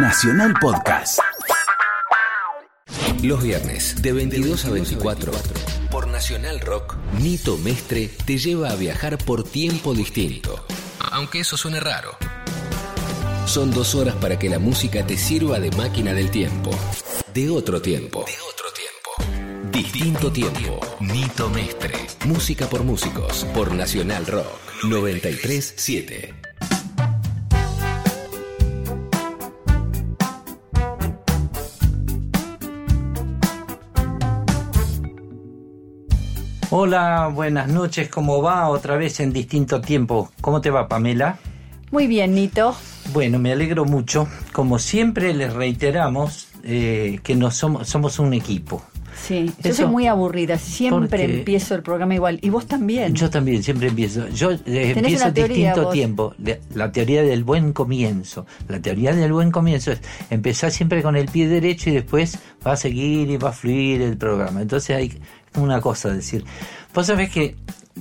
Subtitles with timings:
[0.00, 1.18] Nacional Podcast.
[3.20, 5.32] Los viernes, de 22 a 24,
[5.90, 10.64] por Nacional Rock, Nito Mestre te lleva a viajar por tiempo distinto.
[11.10, 12.16] Aunque eso suene raro.
[13.46, 16.70] Son dos horas para que la música te sirva de máquina del tiempo.
[17.34, 18.24] De otro tiempo.
[18.24, 19.72] De otro tiempo.
[19.72, 20.78] Distinto tiempo.
[21.00, 21.94] Nito Mestre.
[22.24, 23.44] Música por músicos.
[23.52, 24.84] Por Nacional Rock.
[24.84, 26.47] 937.
[36.70, 38.68] Hola, buenas noches, ¿cómo va?
[38.68, 40.30] Otra vez en distinto tiempo.
[40.40, 41.38] ¿Cómo te va, Pamela?
[41.90, 42.76] Muy bien, Nito.
[43.14, 44.28] Bueno, me alegro mucho.
[44.52, 48.82] Como siempre les reiteramos eh, que no somos, somos un equipo.
[49.26, 52.38] Sí, yo Eso- soy muy aburrida, siempre empiezo el programa igual.
[52.40, 53.14] Y vos también.
[53.14, 54.28] Yo también siempre empiezo.
[54.28, 55.92] Yo eh, empiezo teoría, distinto vos.
[55.92, 56.34] tiempo.
[56.74, 58.46] La teoría del buen comienzo.
[58.68, 62.72] La teoría del buen comienzo es empezar siempre con el pie derecho y después va
[62.72, 64.60] a seguir y va a fluir el programa.
[64.62, 65.18] Entonces hay
[65.56, 66.44] una cosa decir.
[66.94, 67.56] Vos sabés que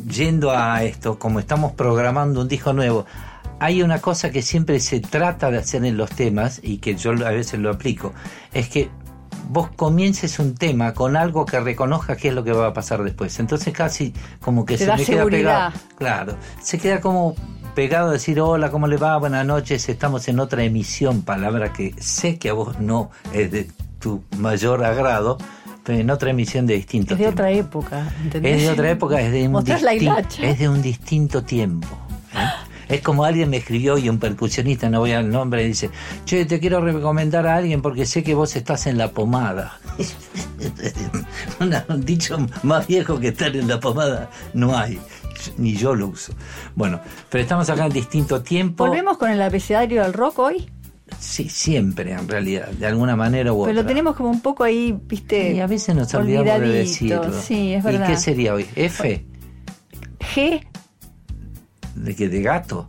[0.08, 3.06] yendo a esto, como estamos programando un disco nuevo,
[3.60, 7.12] hay una cosa que siempre se trata de hacer en los temas y que yo
[7.12, 8.14] a veces lo aplico.
[8.54, 8.90] Es que
[9.50, 13.04] vos comiences un tema con algo que reconozca qué es lo que va a pasar
[13.04, 13.40] después.
[13.40, 15.74] Entonces casi como que Te se da me queda seguridad.
[15.74, 15.96] pegado.
[15.98, 17.36] Claro, se queda como
[17.74, 19.18] pegado a decir hola, ¿cómo le va?
[19.18, 23.70] Buenas noches, estamos en otra emisión, palabra que sé que a vos no es de
[24.00, 25.38] tu mayor agrado,
[25.88, 27.42] en otra emisión de distinto es de tiempo.
[27.42, 28.58] otra época, ¿entendés?
[28.58, 29.64] Es de otra época, es de un,
[30.42, 31.88] es de un distinto tiempo.
[32.34, 32.94] ¿eh?
[32.96, 35.90] Es como alguien me escribió y un percusionista, no voy al nombre, dice,
[36.24, 39.78] che, te quiero recomendar a alguien porque sé que vos estás en la pomada.
[41.60, 45.00] Una- un dicho más viejo que estar en la pomada no hay,
[45.58, 46.34] ni yo lo uso.
[46.76, 47.00] Bueno,
[47.30, 48.86] pero estamos acá en distinto tiempo.
[48.88, 50.70] ¿Volvemos con el abecedario del rock hoy?
[51.20, 53.72] Sí, siempre en realidad, de alguna manera u otra.
[53.72, 55.54] Pero lo tenemos como un poco ahí, viste.
[55.54, 57.32] Y a veces nos olvidamos de decirlo.
[57.42, 58.08] Sí, es verdad.
[58.10, 58.66] ¿Y qué sería hoy?
[58.76, 59.26] ¿F?
[60.20, 60.62] G
[61.96, 62.30] ¿De qué?
[62.30, 62.86] ¿De gato?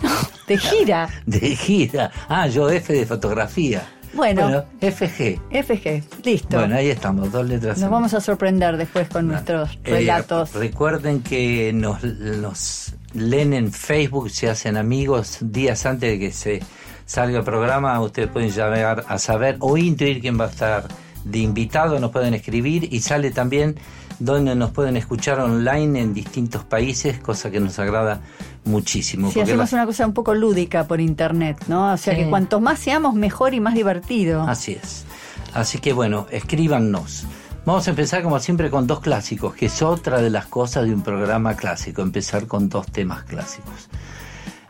[0.48, 1.08] de gira.
[1.26, 2.10] De gira.
[2.28, 3.82] Ah, yo F de fotografía.
[4.14, 4.64] Bueno.
[4.80, 5.40] FG.
[5.50, 6.02] FG.
[6.24, 6.58] Listo.
[6.58, 7.78] Bueno, ahí estamos, dos letras.
[7.78, 10.52] Nos en- vamos a sorprender después con nuestros Eh, relatos.
[10.52, 16.60] recuerden que nos, nos leen en Facebook, se hacen amigos días antes de que se
[17.06, 18.00] salga el programa.
[18.00, 20.88] Ustedes pueden llegar a saber o intuir quién va a estar
[21.24, 21.98] de invitado.
[22.00, 23.76] Nos pueden escribir y sale también
[24.18, 28.20] donde nos pueden escuchar online en distintos países, cosa que nos agrada
[28.64, 29.28] muchísimo.
[29.28, 31.92] Si porque hacemos la- una cosa un poco lúdica por internet, ¿no?
[31.92, 32.20] O sea Sí.
[32.20, 34.42] que cuantos más seamos, mejor y más divertido.
[34.42, 35.04] Así es.
[35.52, 37.24] Así que bueno, escríbanos.
[37.66, 40.94] Vamos a empezar como siempre con dos clásicos, que es otra de las cosas de
[40.94, 43.88] un programa clásico, empezar con dos temas clásicos.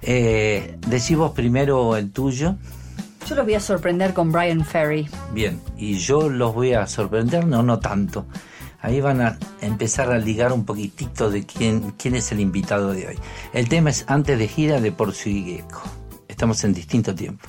[0.06, 2.56] Eh, decí vos primero el tuyo,
[3.26, 5.08] Yo los voy a sorprender con Brian Ferry.
[5.32, 8.26] bien, y yo los voy a sorprender, no, no tanto.
[8.82, 13.06] Ahí van a empezar a ligar un poquitito de quién, quién es el invitado de
[13.08, 13.18] hoy.
[13.54, 15.82] El tema es Antes de gira de Porcio y Gecko.
[16.28, 17.48] Estamos en distinto tiempo.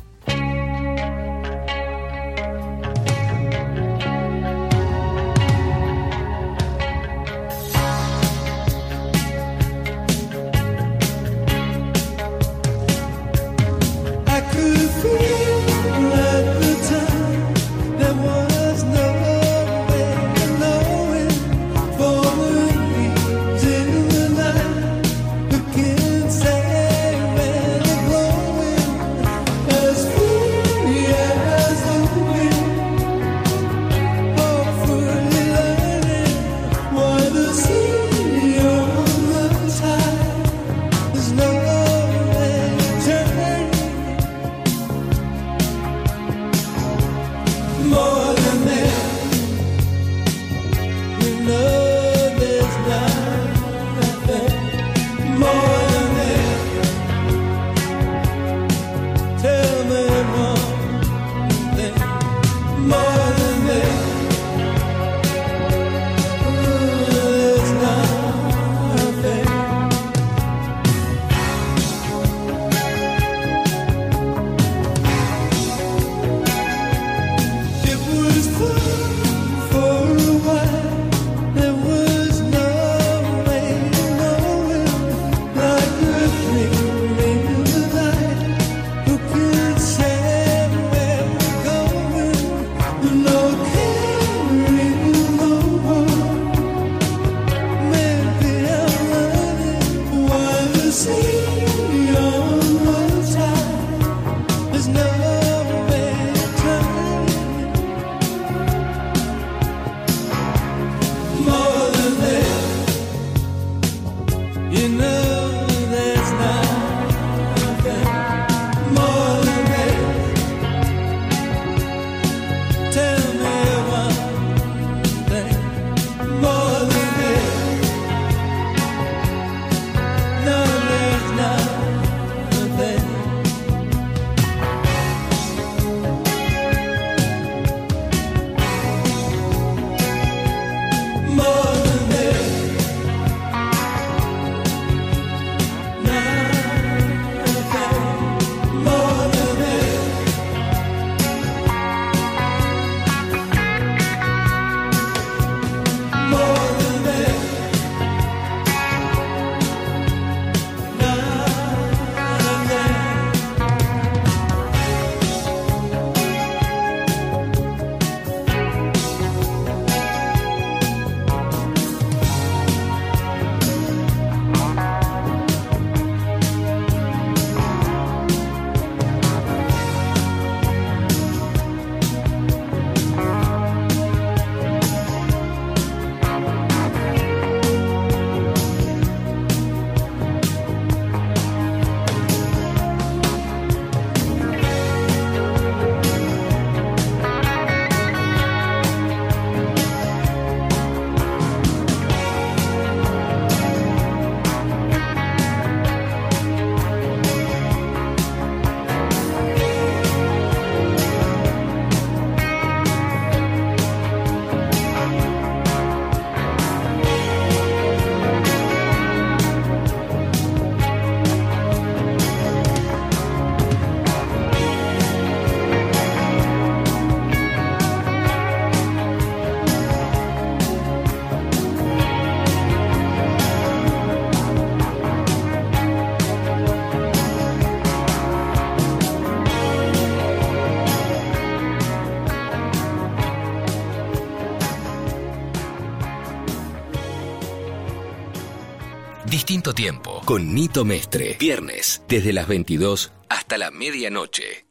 [249.73, 250.21] tiempo.
[250.25, 251.37] Con Nito Mestre.
[251.39, 254.64] Viernes, desde las 22 hasta la medianoche.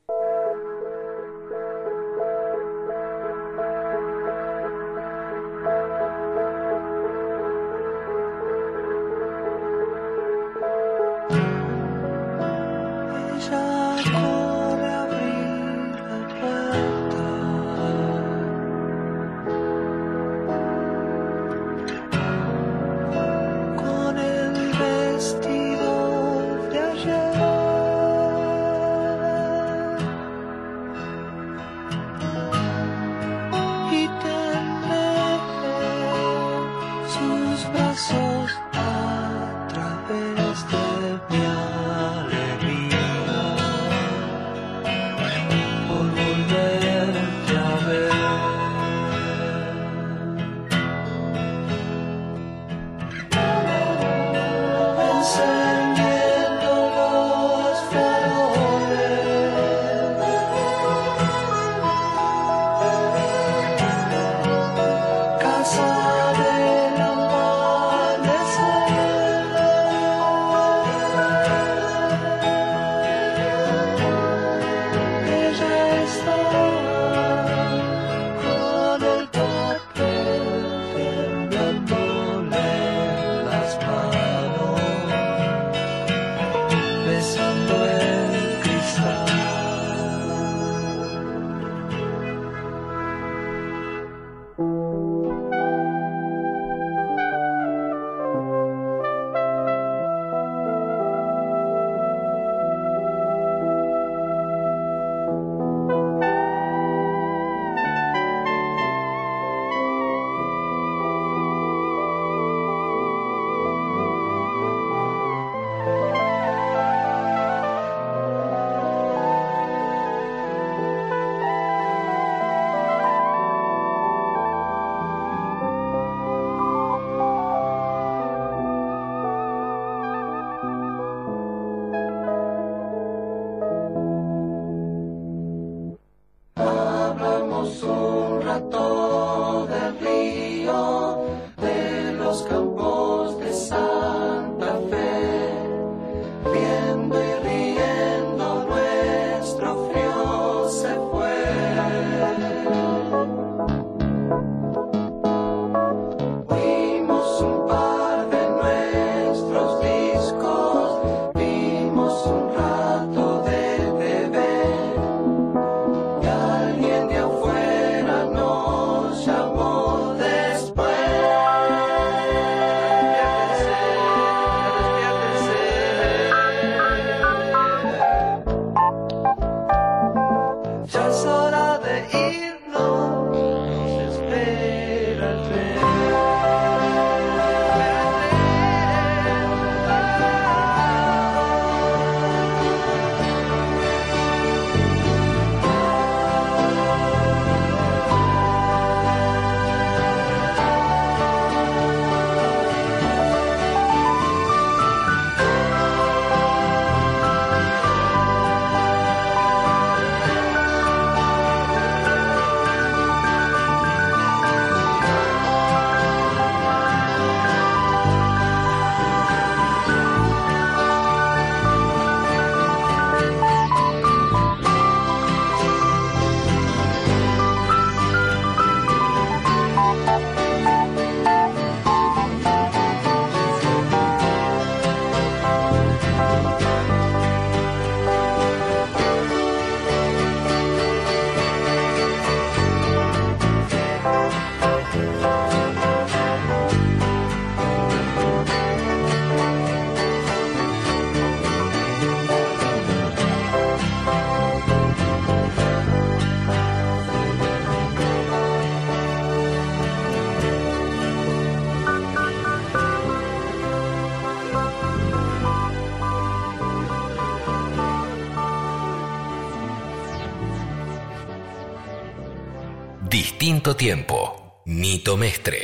[273.75, 274.61] tiempo.
[274.67, 275.64] Nito Mestre.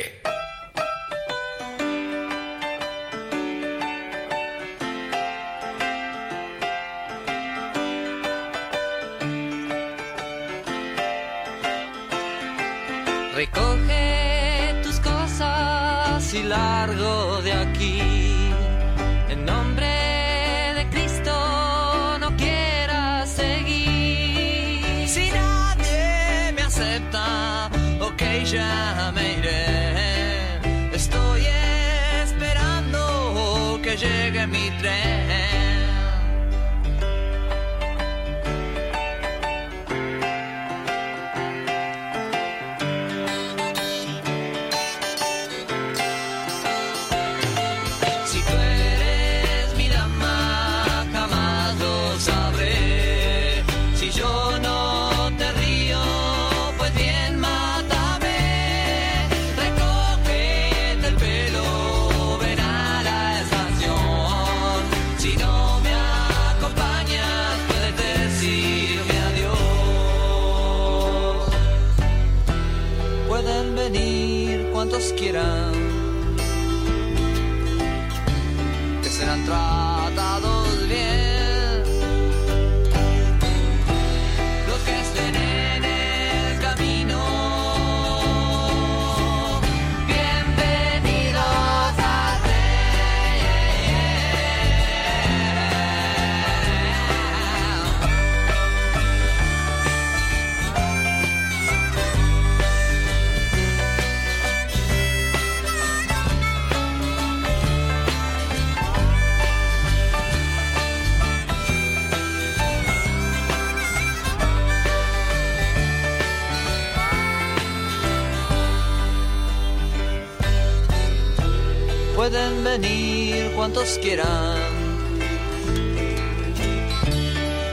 [122.63, 124.59] Venir cuantos quieran,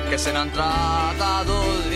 [0.09, 1.88] que serán tratados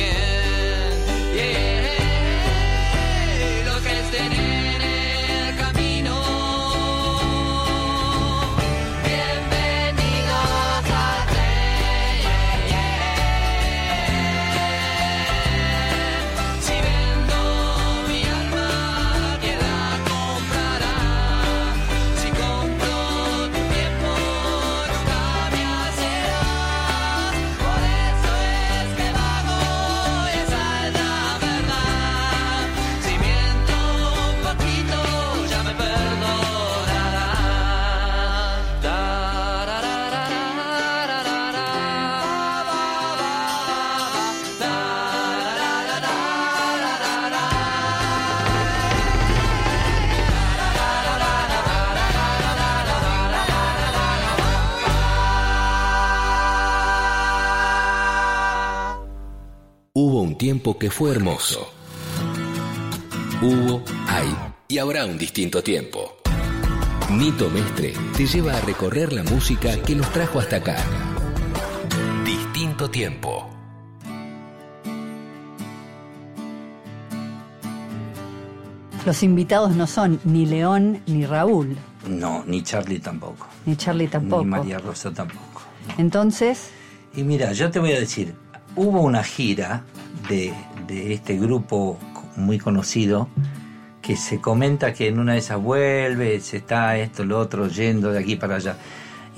[60.53, 61.67] tiempo que fue hermoso.
[63.41, 64.37] Hubo, hay
[64.69, 66.19] y habrá un distinto tiempo.
[67.11, 70.77] Nito Mestre te lleva a recorrer la música que nos trajo hasta acá.
[72.27, 73.49] Distinto tiempo.
[79.07, 83.47] Los invitados no son ni León ni Raúl, No, ni Charlie tampoco.
[83.67, 84.45] ni Charlie tampoco.
[84.45, 85.63] Ni María Rosa tampoco.
[85.99, 86.69] Entonces,
[87.15, 88.35] Y mira, yo te voy a decir,
[88.77, 89.85] hubo una gira
[90.29, 90.53] de,
[91.13, 91.99] este grupo
[92.37, 93.29] muy conocido
[94.01, 98.11] que se comenta que en una de esas vuelve, se está esto, lo otro, yendo
[98.11, 98.77] de aquí para allá.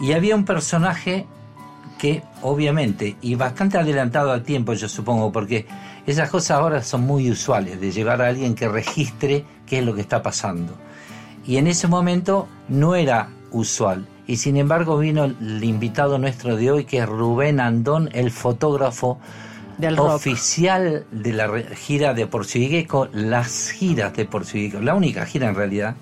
[0.01, 1.27] Y había un personaje
[1.99, 5.67] que obviamente, y bastante adelantado al tiempo yo supongo, porque
[6.07, 9.95] esas cosas ahora son muy usuales, de llevar a alguien que registre qué es lo
[9.95, 10.75] que está pasando.
[11.47, 14.07] Y en ese momento no era usual.
[14.27, 19.19] Y sin embargo vino el invitado nuestro de hoy, que es Rubén Andón, el fotógrafo
[19.99, 25.97] Oficial de la gira de Porcigueco, las giras de Porcigueco, la única gira en realidad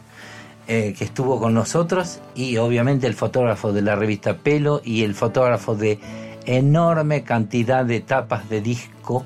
[0.69, 5.15] eh, que estuvo con nosotros y obviamente el fotógrafo de la revista Pelo y el
[5.15, 5.99] fotógrafo de
[6.47, 9.25] enorme cantidad de tapas de disco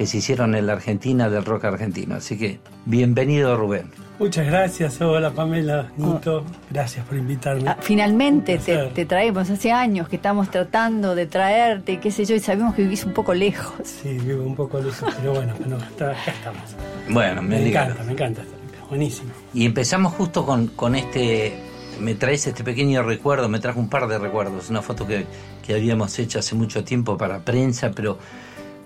[0.00, 2.14] que se hicieron en la Argentina del rock argentino.
[2.14, 3.90] Así que bienvenido Rubén.
[4.18, 7.68] Muchas gracias, hola Pamela, Nito, gracias por invitarme.
[7.68, 9.50] ah, finalmente te, traemos.
[9.50, 13.12] Hace años que estamos tratando de traerte, qué sé yo, y sabemos que vivís un
[13.12, 13.74] poco lejos.
[13.84, 16.62] Sí, vivo un poco lejos, pero bueno, bueno, está- acá estamos.
[17.10, 18.42] Bueno, me, Me encanta, me encanta
[18.88, 19.28] buenísimo.
[19.52, 21.58] Y empezamos justo con, con este,
[22.00, 25.26] me traes este pequeño recuerdo, me trajo un par de recuerdos, una foto que,
[25.62, 28.18] que habíamos hecho hace mucho tiempo para prensa, pero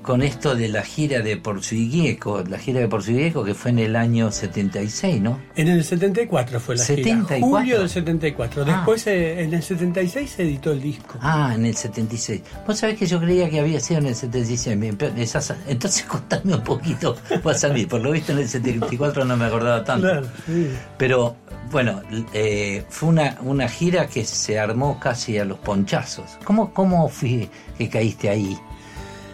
[0.04, 3.96] con esto de la gira de Porciguieco, la gira de Porciguieco que fue en el
[3.96, 5.40] año 76, ¿no?
[5.56, 7.36] En el 74 fue la 74.
[7.36, 8.62] gira, julio del 74.
[8.62, 8.64] Ah.
[8.66, 11.18] Después, eh, en el 76 se editó el disco.
[11.22, 12.42] Ah, en el 76.
[12.66, 14.76] Vos sabés que yo creía que había sido en el 76.
[14.76, 19.24] me- esas- Entonces contame un poquito, vos a mí, por lo visto en el 74
[19.24, 20.06] no me acordaba tanto.
[20.06, 20.68] Claro, sí.
[20.98, 21.36] Pero
[21.70, 22.02] bueno,
[22.34, 26.38] eh, fue una, una gira que se armó casi a los ponchazos.
[26.44, 27.48] ¿Cómo, cómo fue
[27.78, 28.56] que caíste ahí?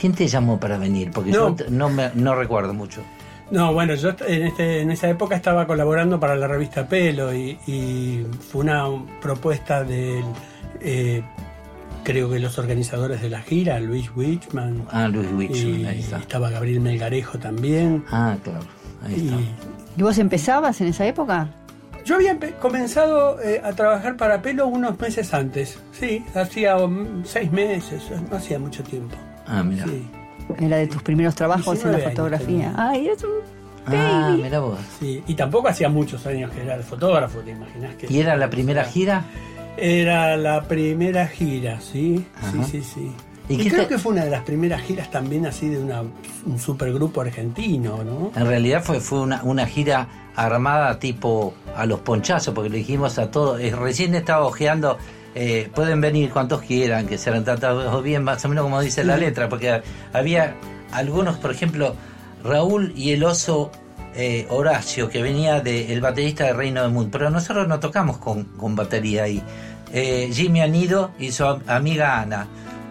[0.00, 1.10] ¿Quién te llamó para venir?
[1.12, 1.54] Porque No.
[1.54, 3.02] yo no, me, no recuerdo mucho.
[3.50, 7.58] No, bueno, yo en, este, en esa época estaba colaborando para la revista Pelo y,
[7.66, 8.84] y fue una
[9.20, 10.22] propuesta del,
[10.80, 11.22] eh,
[12.04, 14.84] creo que los organizadores de la gira, Luis Wichman.
[14.90, 16.18] Ah, Luis Wichman, ahí está.
[16.18, 18.04] Estaba Gabriel Melgarejo también.
[18.10, 18.60] Ah, claro,
[19.04, 19.34] ahí está.
[19.34, 19.54] Y
[19.98, 21.48] ¿Y vos empezabas en esa época?
[22.04, 25.78] yo había comenzado eh, a trabajar para Pelo unos meses antes.
[25.92, 29.16] Sí, hacía um, seis meses, no hacía mucho tiempo.
[29.50, 29.84] Ah, mira.
[29.86, 30.06] Sí,
[30.60, 32.74] Era de tus primeros trabajos en la 19 años fotografía.
[32.76, 33.30] Ay, eres un
[33.86, 34.78] Ah, mira vos.
[35.00, 35.22] sí.
[35.26, 37.94] Y tampoco hacía muchos años que era el fotógrafo, ¿te imaginas?
[37.96, 39.24] Que ¿Y era la primera gira?
[39.76, 42.50] Era la primera gira, sí, Ajá.
[42.52, 43.12] sí, sí, sí.
[43.48, 46.58] ¿Y creo te- que fue una de las primeras giras también así de una, un
[46.58, 48.30] supergrupo argentino, ¿no?
[48.36, 53.18] En realidad fue, fue una, una gira armada tipo a los ponchazos, porque le dijimos
[53.18, 54.98] a todos, eh, recién estaba ojeando,
[55.34, 59.16] eh, pueden venir cuantos quieran, que serán tratados bien, más o menos como dice la
[59.16, 59.80] letra, porque
[60.12, 60.54] había
[60.92, 61.94] algunos, por ejemplo,
[62.42, 63.70] Raúl y el oso
[64.14, 68.44] eh, Horacio, que venía del baterista de Reino del Mundo, pero nosotros no tocamos con,
[68.44, 69.42] con batería ahí.
[69.92, 72.46] Eh, Jimmy Anido y su am- amiga Ana,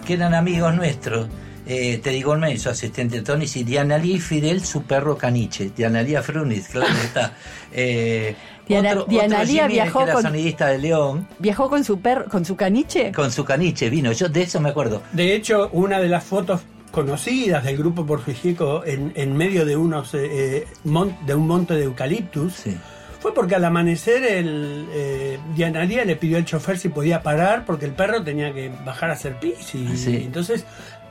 [0.05, 1.27] que eran amigos nuestros.
[1.71, 5.69] Eh, Teddy Goldman y su asistente Tony y Diana Lee Fidel, su perro caniche.
[5.75, 7.33] Diana Lía Frunis, claro que está.
[7.71, 8.35] Eh,
[8.69, 11.99] Diana- otro, Diana otro Lía viajó que era con- sonidista de León, ¿Viajó con su
[11.99, 13.11] perro, con su caniche?
[13.11, 14.11] con su caniche vino.
[14.13, 15.01] Yo de eso me acuerdo.
[15.11, 20.13] De hecho, una de las fotos conocidas del grupo Porfigico en, en medio de unos
[20.13, 22.75] eh, eh, mon- de un monte de eucaliptus Sí.
[23.19, 27.63] fue porque al amanecer el eh, Diana Lía le pidió al chofer si podía parar
[27.65, 30.11] porque el perro tenía que bajar a hacer pis y, Sí.
[30.17, 30.65] y entonces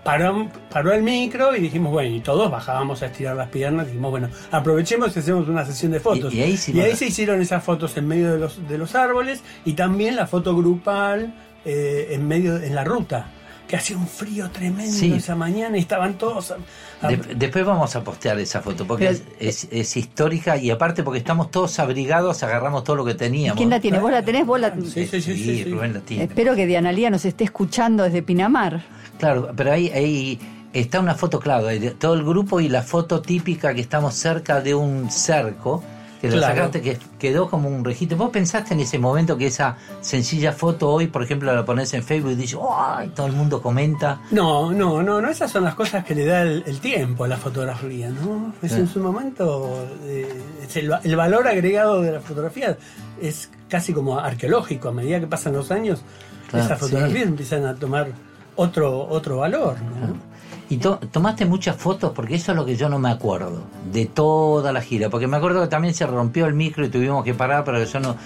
[0.05, 4.11] paró, paró el micro y dijimos bueno y todos bajábamos a estirar las piernas dijimos
[4.11, 7.07] bueno aprovechemos y hacemos una sesión de fotos Y- y ahí hicimos ahí la- se
[7.07, 11.35] hicieron esas fotos en medio de los de los árboles y también la foto grupal
[11.65, 13.27] eh, en medio en la ruta
[13.67, 15.13] que hacía un frío tremendo Sí.
[15.13, 16.57] esa mañana y estaban todos a-
[17.03, 21.03] a- De- después vamos a postear esa foto porque es, es- es histórica y aparte
[21.03, 23.59] porque estamos todos abrigados, agarramos todo lo que ¿Y teníamos.
[23.59, 23.99] quién la tiene?
[23.99, 24.47] ¿Vos la tenés?
[24.47, 24.75] ¿Vos la...
[24.75, 25.65] Sí, sí, sí, sí, sí.
[25.71, 26.25] Rubén la tiene.
[26.25, 28.81] Espero que Diana Lía nos esté escuchando desde Pinamar.
[29.19, 30.39] Claro, pero ahí, ahí
[30.73, 34.61] está una foto, claro, de todo el grupo y la foto típica que estamos cerca
[34.61, 35.83] de un cerco,
[36.21, 36.55] que la Claro.
[36.57, 38.19] sacaste, que quedó como un registro.
[38.19, 42.03] ¿Vos pensaste en ese momento que esa sencilla foto hoy, por ejemplo, la pones en
[42.03, 43.11] Facebook y dices, ¡ay!
[43.15, 44.21] Todo el mundo comenta.
[44.33, 47.29] No, no, no, no, esas son las cosas que le da el, el tiempo a
[47.29, 48.53] la fotografía, ¿no?
[48.63, 52.77] Es en su momento, eh, es el, va- el valor agregado de la fotografía
[53.23, 56.03] es casi como arqueológico, a medida que pasan los años,
[56.51, 57.29] Claro, esas fotografías sí.
[57.29, 58.09] empiezan a tomar
[58.59, 60.29] otro, otro valor, ¿no?
[60.71, 64.05] Y to- tomaste muchas fotos porque eso es lo que yo no me acuerdo de
[64.05, 65.09] toda la gira.
[65.09, 68.01] Porque me acuerdo que también se rompió el micro y tuvimos que parar, pero yo
[68.01, 68.17] no,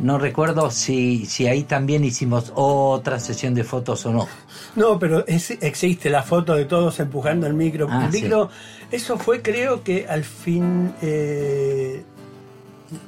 [0.00, 4.26] no recuerdo si, si ahí también hicimos otra sesión de fotos o no.
[4.74, 7.86] No, pero es- existe la foto de todos empujando el micro.
[7.90, 8.22] Ah, el sí.
[8.22, 8.48] micro,
[8.90, 12.02] eso fue creo que al fin, eh,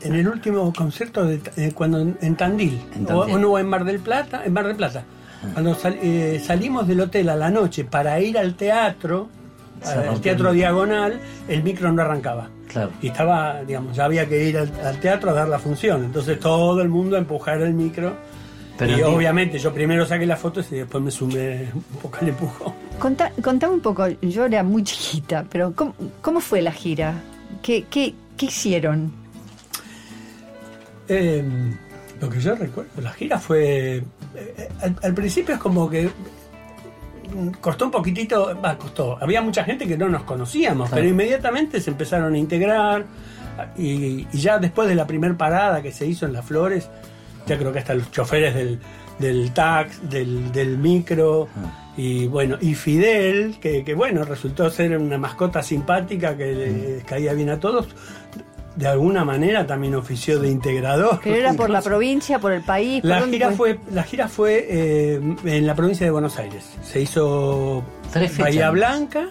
[0.03, 3.35] en el último concierto, de, eh, cuando en, en Tandil, En o, Tandil.
[3.35, 5.05] o no, en Mar del Plata, en Mar del Plata.
[5.53, 9.29] Cuando sal- eh, salimos del hotel a la noche para ir al teatro,
[9.85, 12.49] al teatro el- diagonal, el micro no arrancaba.
[12.69, 12.91] Claro.
[13.03, 16.05] Y estaba, digamos, ya había que ir al, al teatro a dar la función.
[16.05, 18.15] Entonces todo el mundo a empujar el micro.
[18.77, 22.29] Pero y obviamente yo primero saqué las fotos y después me sumé un poco al
[22.31, 22.75] empujo.
[22.99, 27.15] Contá- contame un poco, yo era muy chiquita, pero ¿cómo, cómo fue la gira?
[27.63, 29.13] ¿Qué, qué, qué hicieron?
[31.09, 31.45] Eh,
[32.21, 34.03] lo que yo recuerdo, la gira fue.
[34.35, 36.09] Eh, al, al principio es como que.
[37.35, 39.17] mm, Costó un poquitito, va, costó.
[39.21, 41.01] Había mucha gente que no nos conocíamos, Claro.
[41.03, 43.05] pero inmediatamente se empezaron a integrar.
[43.77, 46.89] Y, y ya después de la primer parada que se hizo en Las Flores,
[47.47, 48.81] ya creo que hasta los choferes del,
[49.21, 51.47] del tax, del, del micro,
[51.97, 57.33] y bueno, y Fidel, que, que, bueno, resultó ser una mascota simpática que le caía
[57.33, 57.87] bien a todos,
[58.77, 61.21] de alguna manera también ofició de integrador.
[61.23, 63.01] ¿Pero era por la provincia, por el país?
[63.03, 66.65] ¿Por la gira fue, la gira fue eh, en la provincia de Buenos Aires.
[66.83, 68.37] Se hizo Tres.
[68.39, 69.31] Bahía Blanca,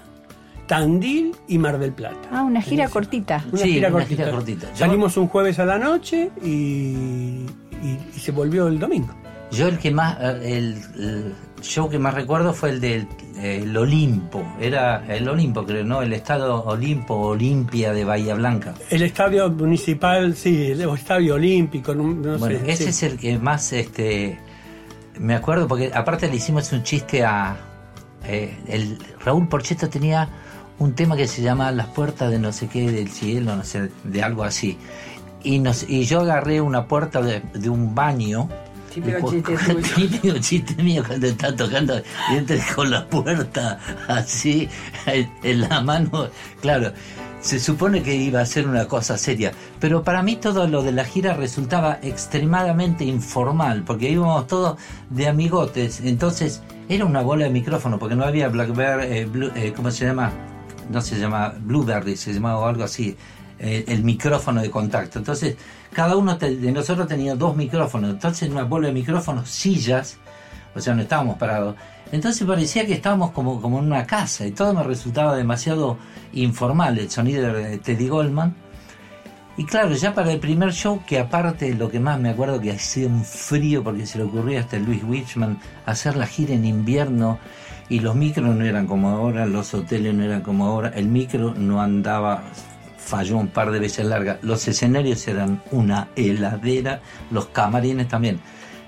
[0.67, 2.29] Tandil y Mar del Plata.
[2.32, 3.43] Ah, una gira cortita.
[3.51, 4.23] Una, Sí, gira, una cortita.
[4.23, 4.67] gira cortita.
[4.75, 9.13] Salimos un jueves a la noche y, y- y se volvió el domingo.
[9.54, 13.08] Yo el que más, eh, el, el show que más recuerdo fue el del
[13.42, 14.44] el Olimpo.
[14.60, 16.02] Era el Olimpo, creo, ¿no?
[16.02, 18.74] El estado Olimpo, Olimpia de Bahía Blanca.
[18.89, 22.72] El estadio municipal, sí, el estadio olímpico, no, no bueno, sé.
[22.72, 22.89] ese sí.
[22.89, 24.39] es el que más, este,
[25.20, 27.58] me acuerdo porque aparte le hicimos un chiste a,
[28.26, 30.30] eh, el Raúl Porcheto tenía
[30.80, 33.89] un tema que se llama Las puertas de no sé qué del cielo, no sé,
[34.04, 34.78] de algo así.
[35.44, 38.48] Y, nos, y yo agarré una puerta de, de un baño.
[38.93, 39.95] Típico chiste tuyo.
[39.95, 42.01] típico chiste mío cuando está tocando
[42.32, 44.69] y entra con la puerta así
[45.06, 46.27] en, en la mano.
[46.62, 46.91] Claro,
[47.41, 50.91] se supone que iba a ser una cosa seria, pero para mí todo lo de
[50.91, 54.77] la gira resultaba extremadamente informal, porque íbamos todos
[55.10, 59.73] de amigotes, entonces era una bola de micrófono, porque no había Blackberry, eh, Blue- eh,
[59.75, 60.32] ¿cómo se llama?
[60.89, 63.15] No se llama Blueberry, se llamaba algo así,
[63.65, 65.19] eh, el micrófono de contacto.
[65.19, 65.56] Entonces,
[65.93, 70.17] cada uno de nosotros tenía dos micrófonos, entonces una bola de micrófonos, sillas,
[70.76, 71.76] o sea, no estábamos parados.
[72.12, 75.97] Entonces parecía que estábamos como, como en una casa y todo me resultaba demasiado
[76.34, 78.54] informal, el sonido de Teddy Goldman.
[79.56, 82.71] Y claro, ya para el primer show, que aparte lo que más me acuerdo que
[82.71, 87.39] hacía un frío porque se le ocurrió hasta Luis Wichman hacer la gira en invierno
[87.88, 91.54] y los micros no eran como ahora, los hoteles no eran como ahora, el micro
[91.54, 92.43] no andaba,
[93.06, 98.39] falló un par de veces larga, los escenarios eran una heladera, los camarines también.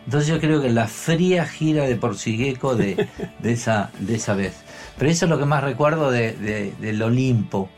[0.05, 3.07] Entonces yo creo que la fría gira de Porcigueco de,
[3.39, 4.53] de, esa, de esa vez.
[4.97, 7.69] Pero eso es lo que más recuerdo de, de- del Olimpo,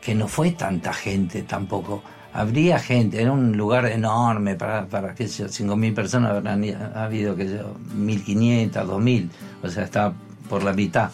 [0.00, 2.02] que no fue tanta gente tampoco.
[2.32, 6.62] Habría gente, era un lugar enorme para, para qué sé yo, 5.000 personas, habrán
[6.94, 9.28] habido, sé yo, 1.500, 2.000,
[9.62, 10.12] o sea, estaba
[10.48, 11.10] por la mitad.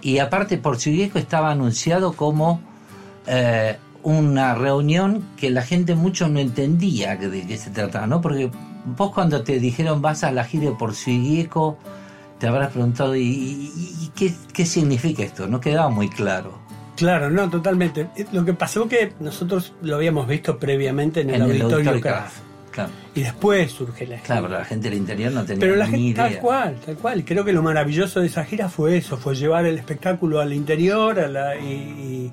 [0.00, 2.60] Y aparte, Porcigueco estaba anunciado como
[3.26, 8.20] eh, una reunión que la gente mucho no entendía de qué se trataba, ¿no?
[8.20, 8.50] Porque
[8.96, 11.78] vos cuando te dijeron vas a la gira de Porcigueco,
[12.38, 15.46] te habrás preguntado, ¿y, y- y qué, qué significa esto?
[15.48, 16.58] No quedaba muy claro.
[16.96, 18.08] Claro, no, totalmente.
[18.32, 22.00] Lo que pasó que nosotros lo habíamos visto previamente en el, auditorio, Auditorio.
[22.02, 22.36] Kraft.
[22.70, 24.26] Claro, Y después surge la gira.
[24.26, 26.28] claro, pero la gente del interior no tenía Pero la ni gente, idea.
[26.28, 27.24] tal cual, tal cual.
[27.24, 31.18] Creo que lo maravilloso de esa gira fue eso, fue llevar el espectáculo al interior
[31.20, 32.32] a la, y, y,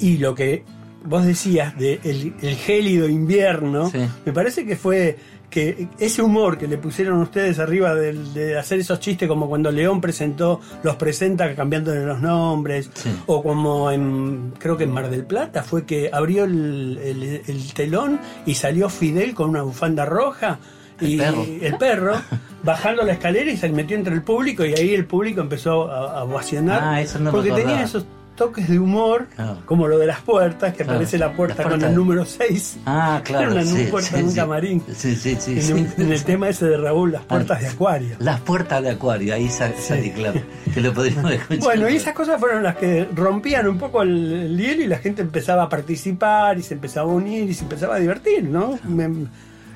[0.00, 0.64] y lo que
[1.04, 3.98] vos decías de el, el gélido invierno, Sí.
[4.24, 5.16] me parece que fue
[5.50, 9.70] que ese humor que le pusieron ustedes arriba del- de, hacer esos chistes como cuando
[9.70, 13.10] León presentó, los presenta cambiándole los nombres, Sí.
[13.26, 17.72] o como en, creo que en Mar del Plata fue que abrió el, el- el
[17.74, 20.58] telón y salió Fidel con una bufanda roja.
[21.00, 21.46] El y perro.
[21.62, 22.14] el perro
[22.62, 26.20] bajando la escalera y se metió entre el público y ahí el público empezó a,
[26.20, 28.06] a ovacionar Ah, eso no porque tenía esos
[28.46, 29.58] toques de humor Claro.
[29.66, 30.92] como lo de las puertas que Claro.
[30.92, 33.52] aparece la puerta con el número 6 Ah, claro.
[33.52, 34.82] Era una sí, puerta sí, en un camarín.
[34.94, 35.52] Sí, sí, sí.
[35.52, 35.72] en, sí.
[35.72, 39.34] un- en el tema ese de Raúl las puertas de acuario Las puertas de acuario,
[39.34, 40.40] ahí sa- salí, claro.
[40.72, 41.62] Que lo podríamos escuchar.
[41.64, 44.98] Bueno, y esas cosas fueron las que rompían un poco el, el hielo y la
[44.98, 48.78] gente empezaba a participar y se empezaba a unir y se empezaba a divertir, ¿no?
[48.84, 49.26] Me-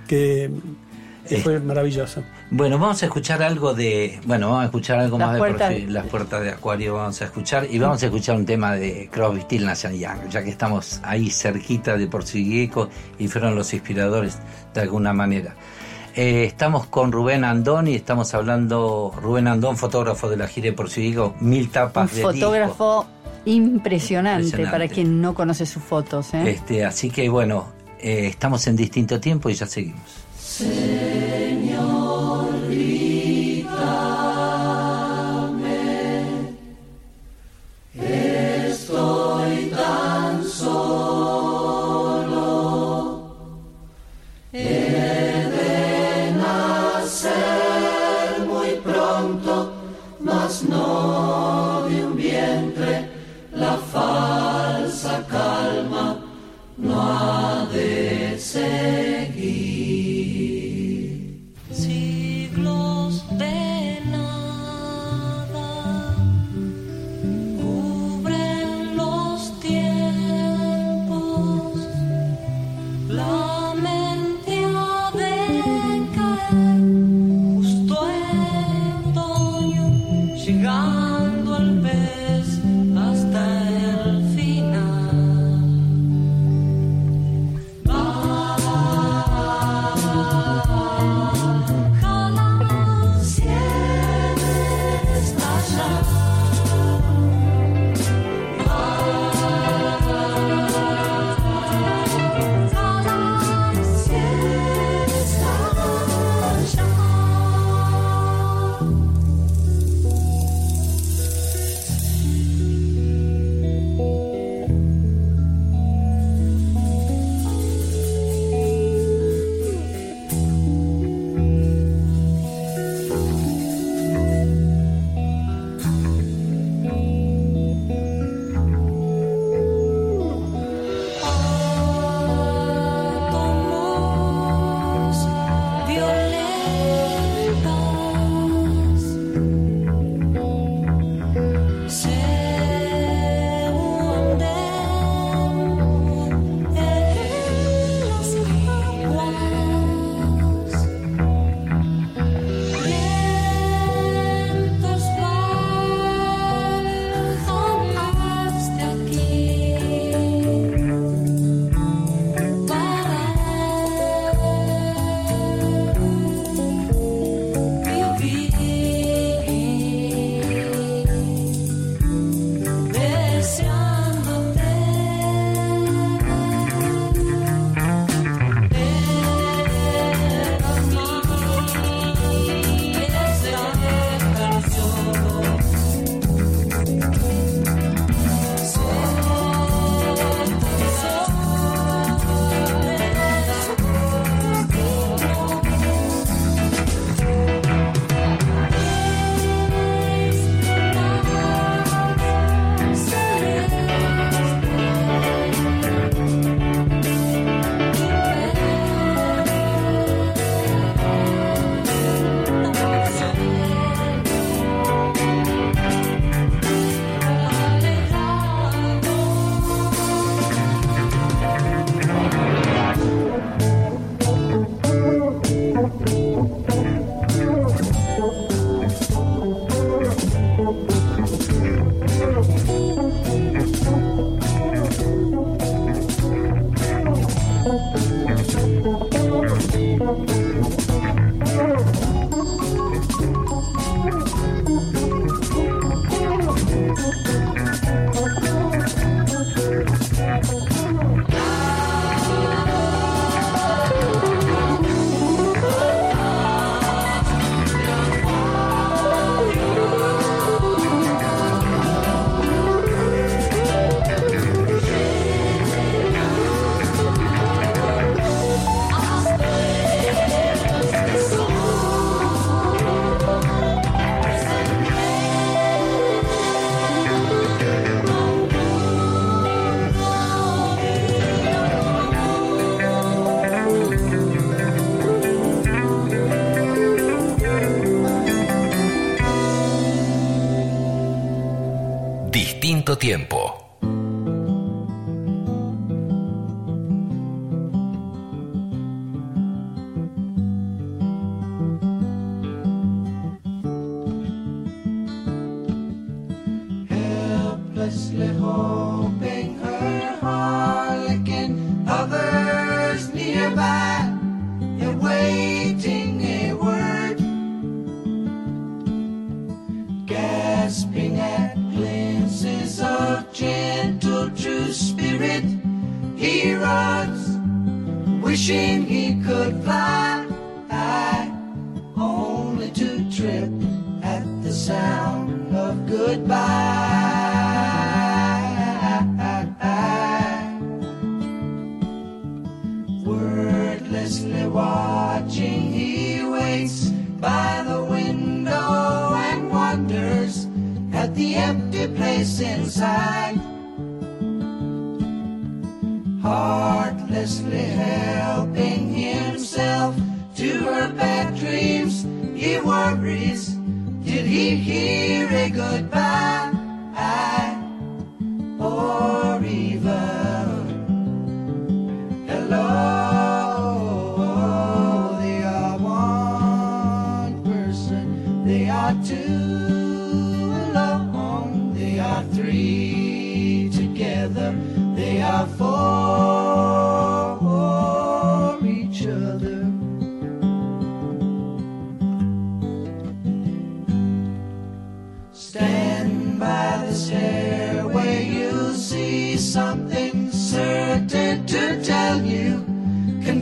[0.07, 0.51] que
[1.29, 2.23] que fue maravilloso.
[2.49, 4.21] Bueno, vamos a escuchar algo de.
[4.25, 6.95] Bueno, vamos a escuchar algo Las más puertas- de Las puertas de Acuario.
[6.95, 7.67] Vamos a escuchar.
[7.71, 11.29] Y vamos a escuchar un tema de Crosby, Still, Nash Young, ya que estamos ahí
[11.31, 14.39] cerquita de Porcigueco y fueron los inspiradores
[14.75, 15.55] de alguna manera.
[16.15, 19.13] Eh, estamos con Rubén Andón y estamos hablando.
[19.21, 22.33] Rubén Andón, fotógrafo de la gira de Porcigueco, mil Un tapas de disco.
[22.33, 23.07] fotógrafo
[23.45, 24.71] impresionante, Impresionante.
[24.71, 26.33] para quien no conoce sus fotos.
[26.33, 26.49] ¿eh?
[26.51, 27.67] Este, así que bueno,
[28.01, 30.01] eh, estamos en distinto tiempo y ya seguimos.
[30.61, 31.76] nación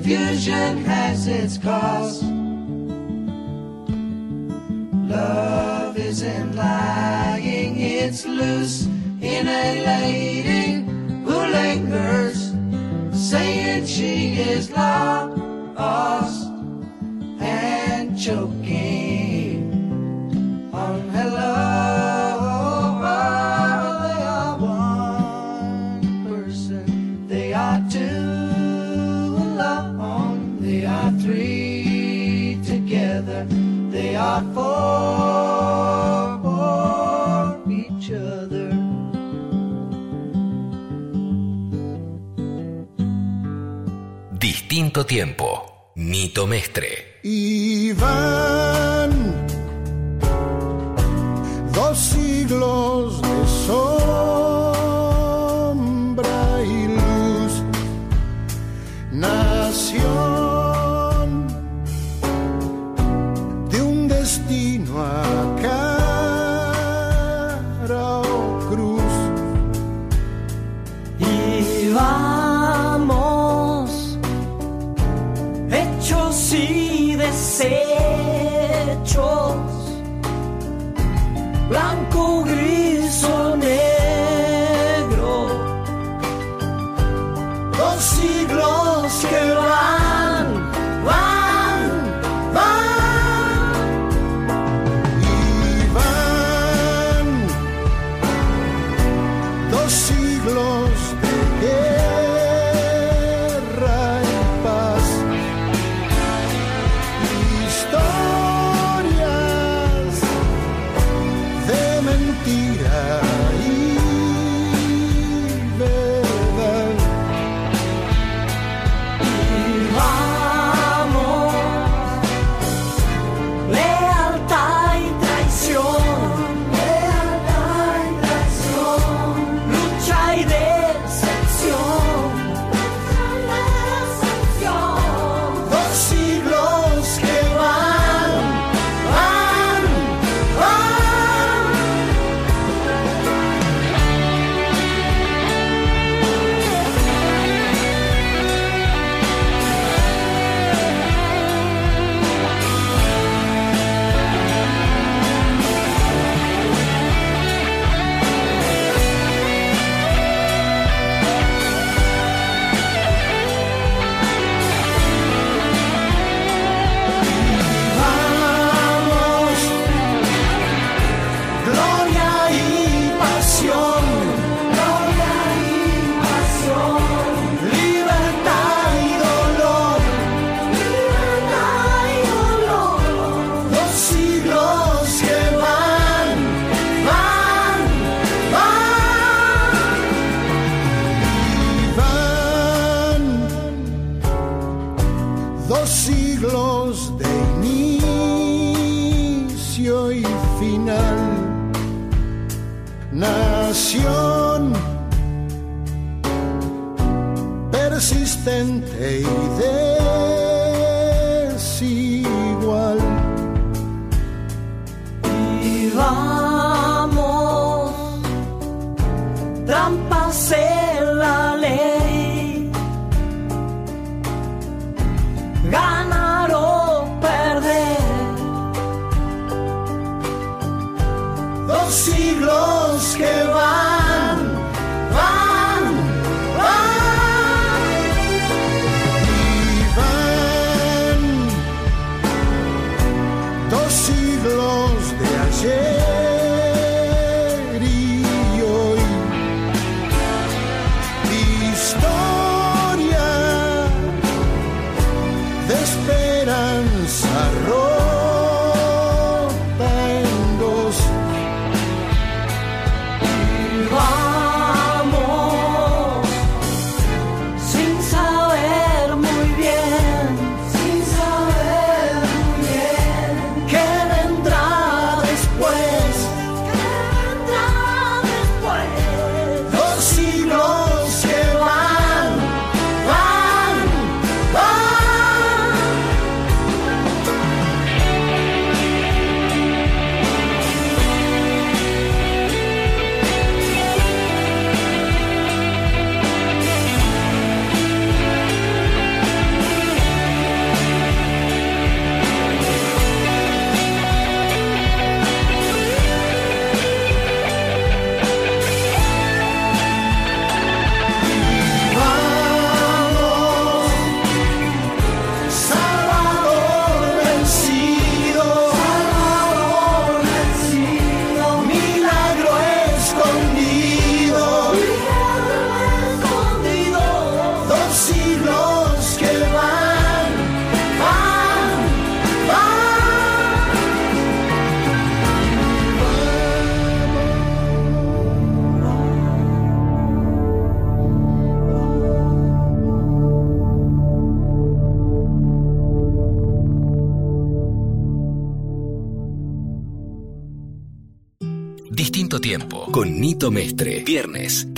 [0.05, 2.23] confusion has its cause.
[5.09, 8.85] Love isn't lying, it's loose
[9.23, 10.85] in a lady
[11.25, 12.53] who lingers,
[13.13, 16.34] saying she is lost.
[44.95, 47.19] Quinto tiempo, Nito Mestre.
[47.25, 49.11] Iván,
[51.73, 53.94] dos siglos de sol.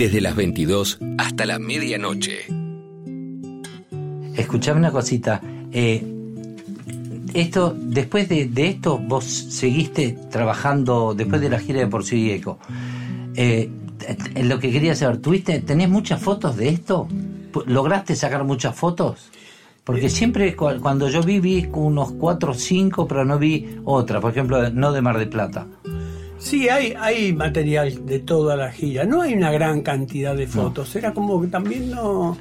[0.07, 2.47] Desde las 22 hasta la medianoche.
[4.37, 5.41] Escuchame una cosita.
[5.73, 6.05] eh,
[7.35, 12.61] esto, después de, esto, vos seguiste trabajando después de la gira de y Eco.
[13.35, 13.69] Eh,
[14.45, 17.09] lo que quería saber, ¿tuviste, tenés muchas fotos de esto?
[17.67, 19.33] ¿Lograste sacar muchas fotos?
[19.83, 24.21] Porque siempre cu- cuando yo vi, vi unos cuatro o cinco, pero no vi otra,
[24.21, 25.67] por ejemplo, no de Mar de Plata.
[26.39, 29.05] Sí, hay, hay material de toda la gira.
[29.05, 30.95] No hay una gran cantidad de fotos.
[30.97, 32.37] Era como que también no.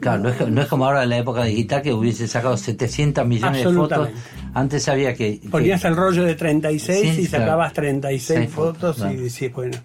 [0.00, 3.26] Claro, no es, no es como ahora en la época digital que hubiese sacado 700
[3.26, 4.08] millones de fotos.
[4.54, 5.40] Antes había que...
[5.40, 7.44] que- Ponías el rollo de 36 Sí, y claro.
[7.44, 9.12] sacabas 36 Seis fotos, fotos, claro.
[9.14, 9.76] y decís, bueno.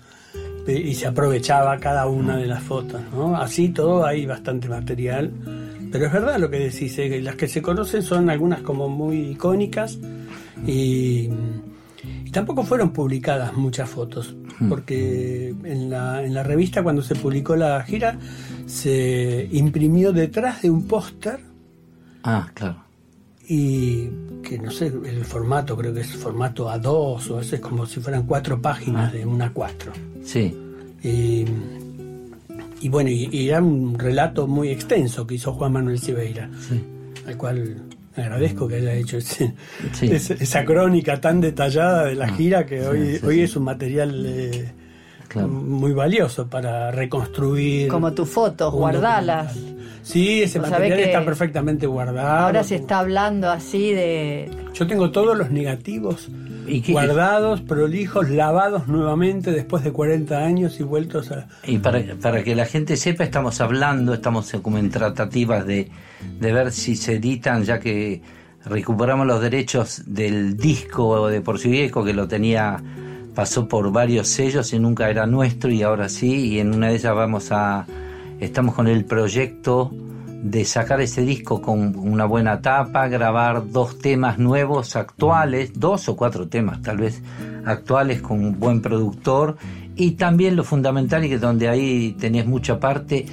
[0.67, 3.35] Y se aprovechaba cada una de las fotos, ¿no?
[3.35, 5.31] Así todo hay bastante material.
[5.91, 8.87] Pero es verdad lo que decís, eh, que las que se conocen son algunas como
[8.89, 9.97] muy icónicas
[10.65, 11.29] y
[12.33, 14.35] tampoco fueron publicadas muchas fotos,
[14.67, 18.17] porque en la, en la revista cuando se publicó la gira
[18.65, 21.39] se imprimió detrás de un póster
[22.23, 22.77] Ah, claro.
[23.47, 24.07] y
[24.43, 28.23] que no sé, el formato creo que es formato A2 o es como si fueran
[28.23, 29.91] cuatro páginas de una A4.
[30.23, 30.57] Sí.
[31.03, 31.45] Y,
[32.81, 36.49] y bueno, y, y era un relato muy extenso que hizo Juan Manuel Silveira,
[37.27, 37.81] al cual
[38.21, 39.53] agradezco que haya hecho ese-
[39.93, 40.11] Sí.
[40.11, 43.41] ese- esa crónica tan detallada de la gira que sí, hoy, sí, hoy sí.
[43.41, 44.71] es un material eh,
[45.27, 45.47] Claro.
[45.47, 47.87] muy valioso para reconstruir.
[47.87, 49.55] Como tus fotos, guardalas.
[50.03, 52.45] Sí, ese material está perfectamente guardado.
[52.45, 54.51] Ahora se está hablando así de...
[54.73, 56.27] Yo tengo todos los negativos
[56.73, 61.47] ¿Y qué- guardados, prolijos, lavados nuevamente después de 40 años y vueltos a...
[61.65, 65.89] Y para, para que la gente sepa, estamos hablando, estamos como en tratativas de,
[66.39, 68.21] de ver si se editan, ya que
[68.65, 72.81] recuperamos los derechos del disco de Porcivieco, que lo tenía,
[73.35, 76.95] pasó por varios sellos y nunca era nuestro, y ahora sí, y en una de
[76.95, 77.85] ellas vamos a,
[78.39, 79.91] estamos con el proyecto
[80.43, 86.17] de sacar ese disco con una buena tapa, grabar dos temas nuevos, actuales, dos o
[86.17, 87.21] cuatro temas tal vez
[87.63, 89.55] actuales con un buen productor
[89.95, 93.25] y también lo fundamental y que donde ahí tenés mucha parte,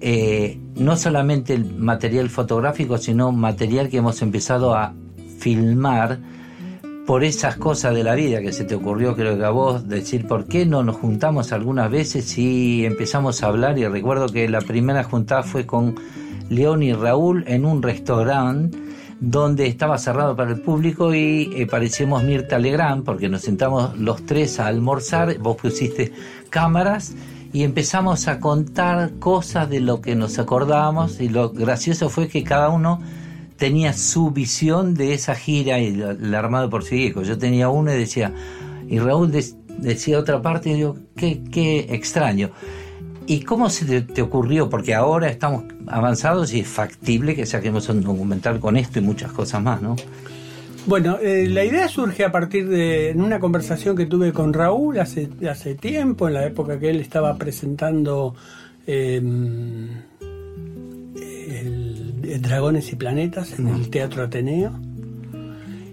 [0.00, 4.94] eh, no solamente el material fotográfico, sino material que hemos empezado a
[5.38, 6.18] filmar
[7.06, 10.26] por esas cosas de la vida que se te ocurrió, creo que a vos, decir
[10.26, 13.78] por qué no nos juntamos algunas veces y empezamos a hablar.
[13.78, 15.96] Y recuerdo que la primera juntada fue con
[16.48, 18.78] León y Raúl en un restaurante
[19.20, 24.26] donde estaba cerrado para el público y eh, parecíamos Mirta Legrand porque nos sentamos los
[24.26, 26.12] tres a almorzar, vos pusiste
[26.50, 27.14] cámaras
[27.52, 32.42] y empezamos a contar cosas de lo que nos acordábamos y lo gracioso fue que
[32.42, 33.00] cada uno
[33.56, 37.22] tenía su visión de esa gira y el armado por Sigueco.
[37.22, 38.32] Yo tenía uno y decía,
[38.88, 39.32] y Raúl
[39.78, 42.50] decía otra parte y digo, qué, qué extraño.
[43.26, 44.68] ¿Y cómo se te, ocurrió?
[44.68, 49.32] Porque ahora estamos avanzados y es factible que saquemos un documental con esto y muchas
[49.32, 49.96] cosas más, ¿no?
[50.86, 55.26] Bueno, eh, la idea surge a partir de una conversación que tuve con Raúl hace,
[55.80, 58.34] tiempo, en la época que él estaba presentando
[58.86, 60.02] el
[62.42, 64.72] Dragones y Planetas en el Teatro Ateneo.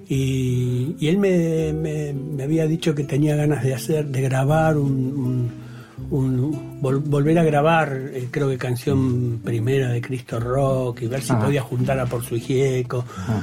[0.09, 5.61] Y, y él me, había dicho que tenía ganas de hacer, de grabar un-
[6.09, 11.21] un- vol- volver a grabar, eh, creo que canción primera de Cristo Rock y ver
[11.21, 11.39] si Ah.
[11.39, 13.05] podía juntar a Por su Hijieco.
[13.27, 13.41] Ah.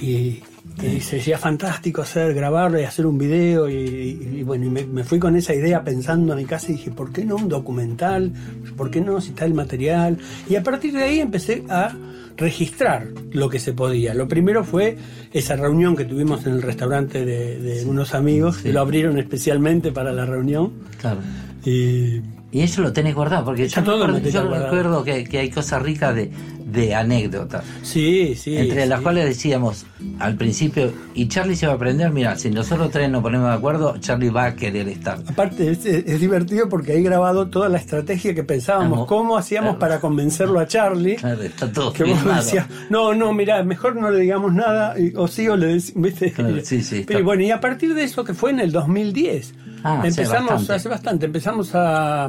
[0.00, 0.40] Y,
[0.82, 3.68] y sería fantástico hacer, grabarlo y hacer un video.
[3.68, 6.70] Y, y- y bueno, y me, me fui con esa idea pensando en mi casa
[6.70, 8.32] y dije, ¿por qué no un documental?
[8.76, 10.18] ¿Por qué no si está el material?
[10.48, 11.94] Y a partir de ahí empecé a
[12.36, 14.14] registrar lo que se podía.
[14.14, 14.96] Lo primero fue
[15.32, 18.62] esa reunión que tuvimos en el restaurante de, de unos amigos, Sí.
[18.64, 20.72] que lo abrieron especialmente para la reunión.
[21.00, 21.20] Claro.
[21.64, 24.72] Y Y eso lo tenés guardado, porque yo, todo recuerdo- material yo guardado.
[24.74, 26.30] recuerdo que, que hay cosas ricas de,
[26.66, 27.64] de anécdotas.
[27.82, 28.56] sí, sí.
[28.56, 29.02] entre las sí.
[29.02, 29.86] cuales decíamos
[30.18, 33.54] al principio, y Charlie se va a aprender, mira, si nosotros tres nos ponemos de
[33.54, 35.18] acuerdo, Charlie va a querer estar.
[35.26, 39.06] Aparte, es, es divertido porque hay grabado toda la estrategia que pensábamos, Vamos.
[39.08, 39.78] cómo hacíamos Claro.
[39.78, 41.16] para convencerlo a Charlie.
[41.16, 45.12] Claro, está todo Que vos decías, no, no, mira, mejor no le digamos nada, y-
[45.16, 46.32] o sí, o le decimos, ¿viste?
[46.32, 47.24] Claro, sí, sí, Pero está.
[47.26, 49.54] bueno, y a partir de eso, que fue en el 2010,
[49.84, 50.72] Ah, hace empezamos, bastante.
[50.74, 52.24] hace bastante, empezamos a,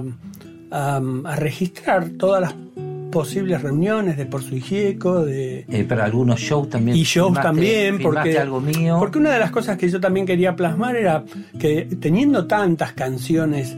[0.72, 2.54] a, a registrar todas las
[3.14, 6.98] posibles reuniones de Por su Hijieco, de, Eh, para algunos shows también.
[6.98, 8.98] y shows filmaste- también, porque, algo mío.
[9.00, 11.24] porque una de las cosas que yo también quería plasmar era
[11.60, 13.76] que teniendo tantas canciones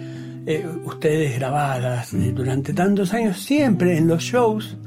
[0.48, 4.78] eh, ustedes grabadas eh, durante tantos años, siempre en los shows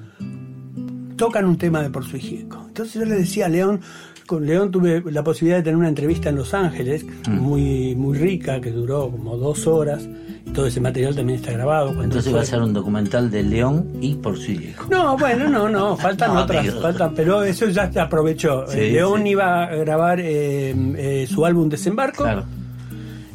[1.16, 2.64] tocan un tema de Por su Hijieco.
[2.68, 3.80] Entonces yo le decía a León,
[4.28, 7.38] con León tuve la posibilidad de tener una entrevista en Los Ángeles, Mm.
[7.40, 10.06] muy, muy rica, que duró como dos horas,
[10.46, 11.90] y todo ese material también está grabado.
[12.02, 14.86] Entonces va a ser un documental de León y por su hijo.
[14.90, 18.66] no, bueno, no, no, faltan No, otras, faltan, pero eso ya se aprovechó.
[18.68, 19.30] Sí, Eh, León sí.
[19.30, 22.44] iba a grabar eh, eh, su álbum Desembarco Claro.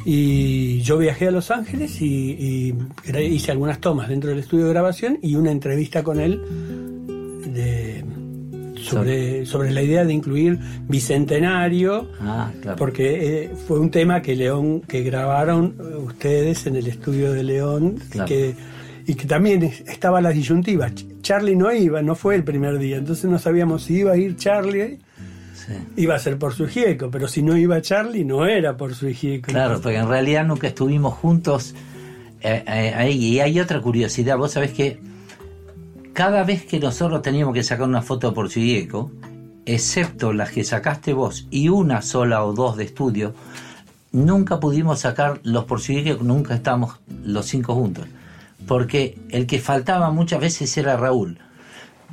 [0.05, 2.73] y yo viajé a Los Ángeles y,
[3.29, 6.41] hice algunas tomas dentro del estudio de grabación y una entrevista con él
[7.53, 7.82] de,
[8.83, 12.09] sobre, sobre la idea de incluir Bicentenario.
[12.21, 12.77] Ah, claro.
[12.77, 17.43] Porque eh, fue un tema que León, que grabaron eh, ustedes en el estudio de
[17.43, 18.27] León, Claro.
[18.27, 18.55] que,
[19.05, 20.89] y que también es- estaba la disyuntiva.
[20.89, 24.17] Ch- Charlie no iba, no fue el primer día, entonces no sabíamos si iba a
[24.17, 24.99] ir Charlie,
[25.53, 25.73] Sí.
[25.97, 29.07] iba a ser por su hijieco, pero si no iba Charlie, no era por su
[29.07, 29.51] hijieco.
[29.51, 31.73] Claro, porque en realidad nunca estuvimos juntos
[32.41, 33.11] eh, eh.
[33.11, 34.99] Y hay otra curiosidad, vos sabés que
[36.13, 39.11] cada vez que nosotros teníamos que sacar una foto por Chilleco,
[39.65, 43.33] excepto las que sacaste vos y una sola o dos de estudio,
[44.11, 48.05] nunca pudimos sacar los por Chilleco, nunca estábamos los cinco juntos.
[48.67, 51.39] Porque el que faltaba muchas veces era Raúl.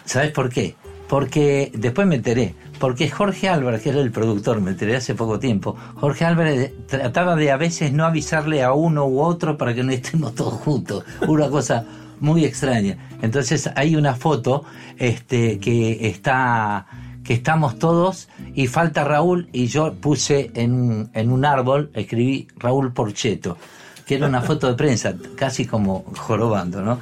[0.07, 0.75] ¿Sabes por qué?
[1.07, 5.39] Porque después me enteré, porque Jorge Álvarez, que era el productor, me enteré hace poco
[5.39, 9.83] tiempo, Jorge Álvarez trataba de a veces no avisarle a uno u otro para que
[9.83, 11.85] no estemos todos juntos, una cosa
[12.21, 12.97] muy extraña.
[13.23, 14.65] Entonces hay una foto
[14.99, 16.87] este, que está
[17.25, 22.93] que estamos todos y falta Raúl y yo puse en, en un árbol, escribí Raúl
[22.93, 23.57] Porcheto,
[24.07, 26.99] que era una foto de prensa, casi como jorobando, ¿no?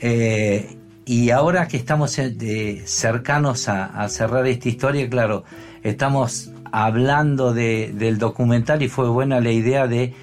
[0.00, 5.42] Eh, y ahora que estamos eh, cercanos a, a cerrar esta historia, claro,
[5.82, 10.14] estamos hablando de- del documental y fue buena la idea de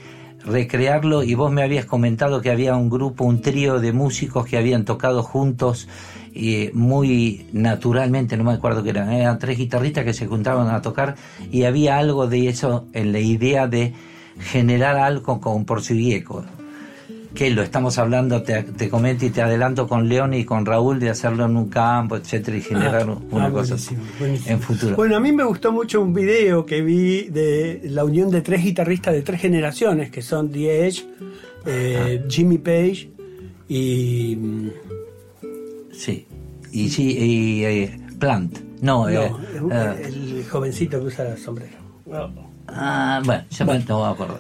[0.44, 4.58] recrearlo y vos me habías comentado que había un grupo, un trío de músicos que
[4.58, 5.88] habían tocado juntos
[6.34, 10.82] eh, muy naturalmente, no me acuerdo qué eran, eran tres guitarristas que se juntaban a
[10.82, 11.16] tocar
[11.52, 13.94] y había algo de eso en la idea de
[14.40, 16.46] generar algo con Porcivieco
[17.34, 21.00] que lo estamos hablando, te, te comento y te adelanto con León y con Raúl
[21.00, 24.52] de hacerlo en un campo, etcétera, y generar Ah, una ah, cosa buenísimo, buenísimo.
[24.56, 24.96] en futuro.
[24.96, 28.64] Bueno, a mí me gustó mucho un video que vi de la unión de tres
[28.64, 31.06] guitarristas de tres generaciones, que son The Edge,
[31.66, 33.12] eh, Jimmy Page
[33.68, 34.36] y...
[34.36, 34.70] mm,
[35.92, 36.26] Sí.
[36.72, 38.60] Y sí, y eh, Plant.
[38.82, 39.32] No, no, eh,
[40.06, 41.78] el, el jovencito que usa sombrero.
[42.06, 42.32] No.
[42.68, 44.40] Ah, bueno, ya me no voy a acordar.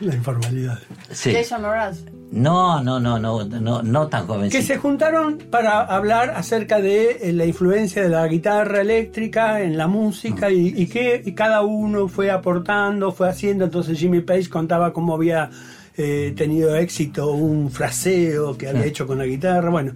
[0.00, 0.78] La informalidad.
[1.10, 1.32] Sí.
[1.32, 1.98] Jason Mraz.
[2.32, 4.62] No, no, no, no, no, no tan Que jovencito.
[4.64, 9.88] se juntaron para hablar acerca de eh, la influencia de la guitarra eléctrica en la
[9.88, 13.64] música y, y que y cada uno fue aportando, fue haciendo.
[13.64, 15.50] Entonces Jimmy Page contaba cómo había
[15.96, 19.68] eh, tenido éxito un fraseo que había hecho con la guitarra.
[19.70, 19.92] Bueno,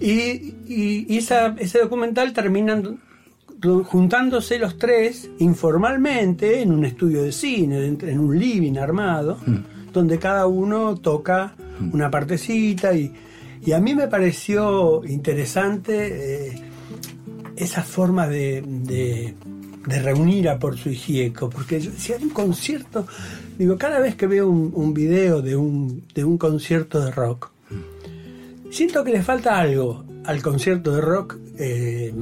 [0.00, 0.10] y,
[0.66, 2.98] y- y esa- ese documental terminan
[3.84, 9.38] juntándose los tres informalmente en un estudio de cine, en en un living armado,
[9.92, 11.54] donde cada uno toca
[11.92, 13.12] una partecita y,
[13.64, 16.62] y a mí me pareció interesante eh,
[17.56, 19.34] esa forma de, de-
[19.86, 23.04] de reunir a Por y Gieco, porque yo- si hay un concierto,
[23.58, 27.50] digo, cada vez que veo un, un video de un, de un concierto de rock,
[28.70, 32.14] siento que le falta algo al concierto de rock eh,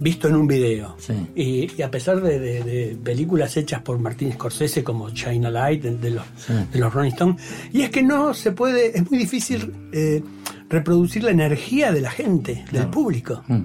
[0.00, 0.96] visto en un video.
[0.98, 1.12] Sí.
[1.36, 5.82] Y, y a pesar de, de- de películas hechas por Martín Scorsese como China Light,
[5.82, 6.54] de, de los, Sí.
[6.72, 7.40] de los Rolling Stones,
[7.72, 10.22] y es que no se puede, es muy difícil eh,
[10.68, 13.42] reproducir la energía de la gente, del público.
[13.46, 13.62] Mm.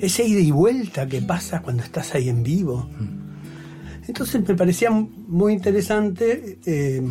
[0.00, 2.88] Ese ida y vuelta que pasa cuando estás ahí en vivo.
[4.06, 7.02] Entonces me parecía muy interesante eh,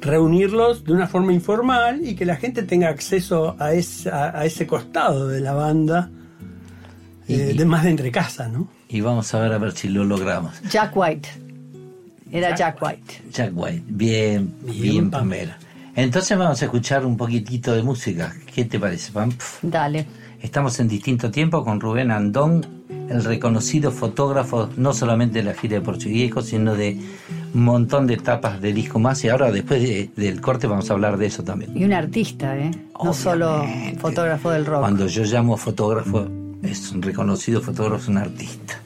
[0.00, 4.66] reunirlos de una forma informal y que la gente tenga acceso a, esa, a ese
[4.66, 6.10] costado de la banda,
[7.28, 8.68] eh, Y- de más de entre casa, ¿no?
[8.88, 10.54] Y vamos a ver a ver si lo logramos.
[10.70, 11.28] Jack White.
[12.30, 13.22] Era Jack White.
[13.32, 15.58] Jack White, bien, bien, Bien, Pamela.
[15.94, 18.34] Entonces vamos a escuchar un poquitito de música.
[18.54, 19.32] ¿Qué te parece, Pam?
[19.62, 20.06] Dale.
[20.42, 22.66] Estamos en distinto tiempo con Rubén Andón,
[23.08, 27.00] el reconocido fotógrafo no solamente de la gira de Portuguieco, sino de
[27.54, 29.24] un montón de etapas de disco más.
[29.24, 31.74] Y ahora, después de- del corte, vamos a hablar de eso también.
[31.76, 32.70] Y un artista, ¿eh?
[33.02, 33.98] No solo Obviamente.
[34.00, 34.80] fotógrafo del rock.
[34.80, 36.28] Cuando yo llamo fotógrafo,
[36.66, 38.85] es un reconocido fotógrafo, es un artista.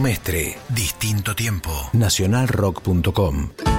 [0.00, 1.70] Mestre, distinto tiempo.
[1.92, 3.75] Nacionalrock.com.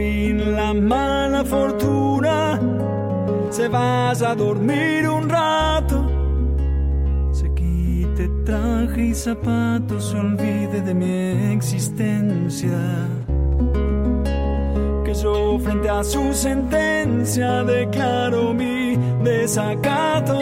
[0.00, 2.58] la mala fortuna
[3.50, 6.04] se vaya a dormir un rato.
[7.32, 12.78] Se quite traje y zapatos, se olvide de mi existencia
[15.04, 20.38] que yo frente a su sentencia declaro mi desacato.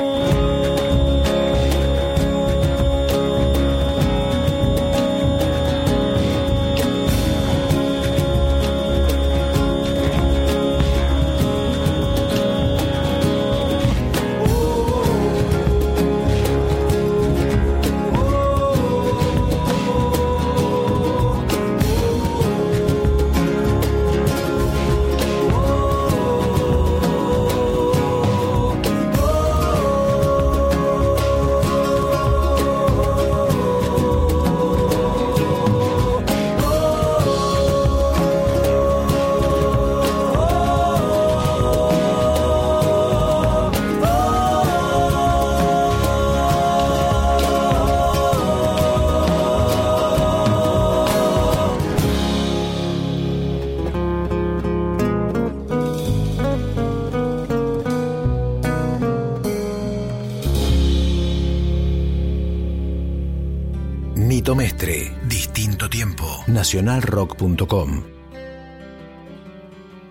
[66.68, 68.02] Nacionalrock.com.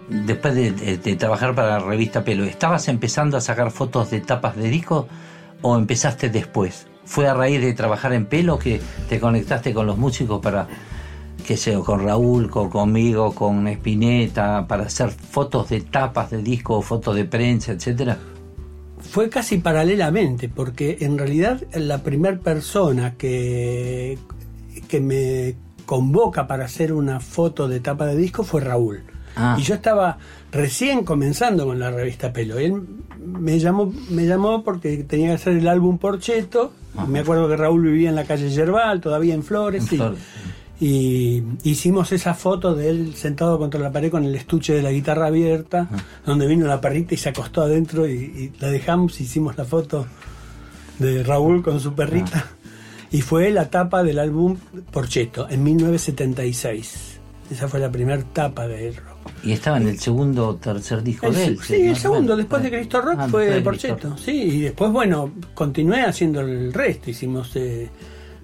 [0.10, 4.22] Después de, de- de trabajar para la revista Pelo, ¿estabas empezando a sacar fotos de
[4.22, 5.08] tapas de disco
[5.62, 6.88] o empezaste después?
[7.06, 10.68] ¿Fue a raíz de trabajar en Pelo que te conectaste con los músicos para,
[11.46, 16.82] qué sé con Raúl, con, conmigo, con Spinetta, para hacer fotos de tapas de disco,
[16.82, 18.18] fotos de prensa, etcétera?
[19.00, 24.18] Fue casi paralelamente, porque en realidad la primera persona que,
[24.88, 29.02] que me convoca para hacer una foto de tapa de disco fue Raúl.
[29.38, 29.56] Ah.
[29.58, 30.18] Y yo estaba
[30.52, 32.60] recién comenzando con la revista Pelo.
[32.60, 32.82] Y él
[33.26, 36.74] me llamó, me llamó porque tenía que hacer el álbum Porcheto.
[37.08, 39.88] Me acuerdo que Raúl vivía en la calle Yerbal, todavía en Flores.
[39.88, 40.20] En y- Flores,
[40.80, 44.92] y hicimos esa foto de él sentado contra la pared con el estuche de la
[44.92, 45.88] guitarra abierta,
[46.26, 50.06] donde vino la perrita y se acostó adentro y, y la dejamos, hicimos la foto
[51.00, 52.46] de Raúl con su perrita.
[53.12, 54.58] Y fue la tapa del álbum
[54.92, 57.20] Porcheto en 1976.
[57.52, 58.96] Esa fue la primera tapa de él.
[59.44, 61.60] Y estaba en el segundo o tercer disco El- de él.
[61.62, 62.38] sí, el más o segundo, menos.
[62.40, 64.18] después de Cristo Rock Ah, fue de Porcheto.
[64.18, 67.10] Sí, y después, bueno, continué haciendo el resto.
[67.10, 67.90] Hicimos eh,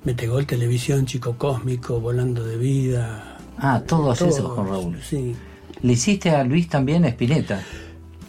[0.05, 3.37] Metegol Televisión, Chico Cósmico, Volando de Vida.
[3.57, 4.97] Ah, todos todos, esos con Raúl.
[5.01, 5.35] Sí.
[5.81, 7.61] ¿Le hiciste a Luis también Espineta?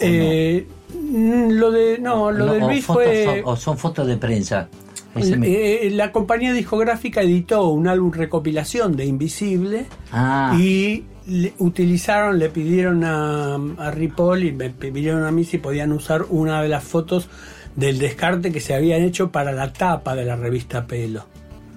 [0.01, 1.99] Eh, mm, Lo de.
[1.99, 3.43] No, lo de o Luis fotos- fue.
[3.45, 4.68] o son fotos de prensa.
[5.17, 10.57] Eh, la compañía discográfica editó un álbum recopilación de Invisible Ah.
[10.59, 15.93] y le- utilizaron, le pidieron a, a Ripoll y me pidieron a mí si podían
[15.93, 17.29] usar una de las fotos
[17.77, 21.25] del descarte que se habían hecho para la tapa de la revista Pelo.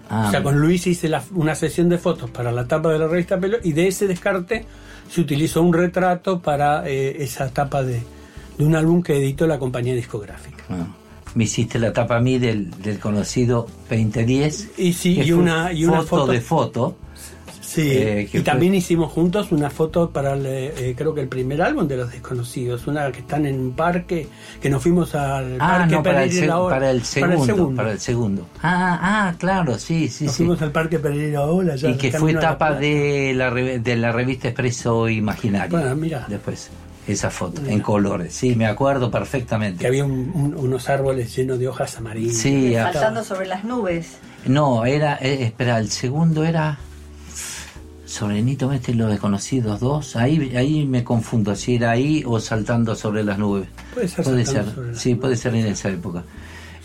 [0.10, 3.00] Ah, o sea, con Luis hice la- una sesión de fotos para la tapa de
[3.00, 4.66] la revista Pelo y de ese descarte
[5.10, 8.02] se utilizó un retrato para eh, esa tapa de,
[8.58, 10.64] de un álbum que editó la compañía discográfica.
[10.70, 10.88] ah.
[11.36, 14.70] Me hiciste la tapa a mí del, del conocido 2010.
[14.78, 16.98] Y sí, y una- y una foto, foto- de foto.
[17.62, 21.20] Sí, Eh, que y fue- también hicimos juntos una foto para el, eh, creo que
[21.22, 24.28] el primer álbum de Los Desconocidos, una que están en un parque,
[24.62, 26.76] que nos fuimos al Ah, parque no, para el, Pereira seg- Ola.
[26.76, 27.46] para el segundo.
[27.46, 27.76] segundo.
[27.76, 28.48] Para el segundo.
[28.64, 29.00] Ah,
[29.30, 30.38] ah, claro, sí, sí, nos sí.
[30.44, 31.76] fuimos al parque Pereira Ola.
[31.76, 32.80] ya Y que fue la tapa playa.
[32.80, 35.78] de la, de la revista Expreso Imaginario.
[35.78, 36.26] Bueno, mira.
[36.30, 36.70] Después,
[37.08, 38.34] esa foto, en colores.
[38.34, 39.80] Sí, me acuerdo perfectamente.
[39.82, 42.36] Que había un- un- unos árboles llenos de hojas amarillas.
[42.36, 44.18] Sí, Saltando sobre las nubes.
[44.46, 46.78] No, era, eh, espera, el segundo era
[48.06, 50.16] Sobrenito Mestre y los desconocidos dos.
[50.16, 53.68] Ahí, ahí me confundo, si era ahí o saltando sobre las nubes.
[53.94, 56.24] Puede ser Puede ser, sobre las sí, puede ser en esa época.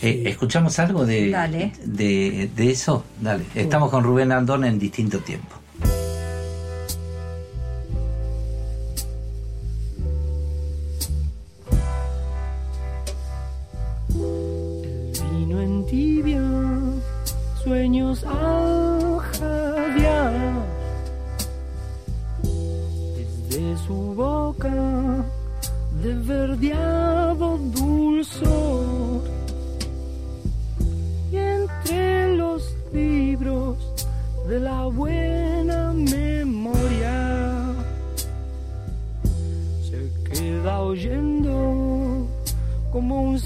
[0.00, 1.30] Eh, ¿Escuchamos algo de,
[1.84, 3.04] de, de eso?
[3.20, 3.44] Dale.
[3.54, 5.54] Estamos con Rubén Andón en distinto tiempo.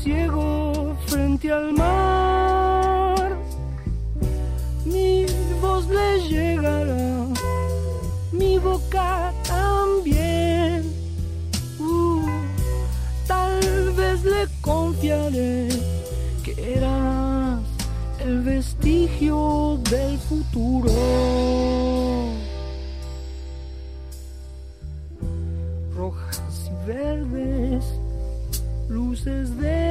[0.07, 3.37] Ciego frente al mar.
[4.85, 5.27] Mi
[5.61, 7.27] voz le llegará,
[8.31, 10.85] mi boca también.
[11.81, 12.23] Uh,
[13.27, 13.61] tal
[13.99, 15.69] vez le confiaré
[16.45, 17.61] que eras
[18.21, 20.93] el vestigio del futuro.
[25.97, 27.85] Rojas y verdes
[28.89, 29.86] luces del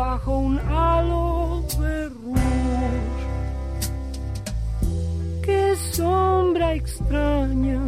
[0.00, 2.40] bajo un halo de rouge.
[5.44, 7.80] Qué sombra extraña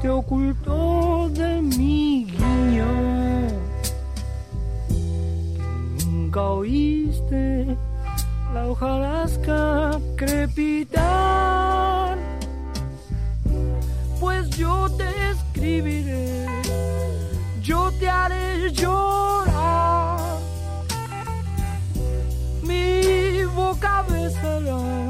[0.00, 2.90] te ocultó de mi guiño.
[6.06, 7.76] Nunca oíste
[8.54, 12.16] la hojarasca crepitar
[14.20, 16.46] pues yo te escribiré,
[17.60, 19.41] yo te haré llorar.
[24.68, 25.01] alone.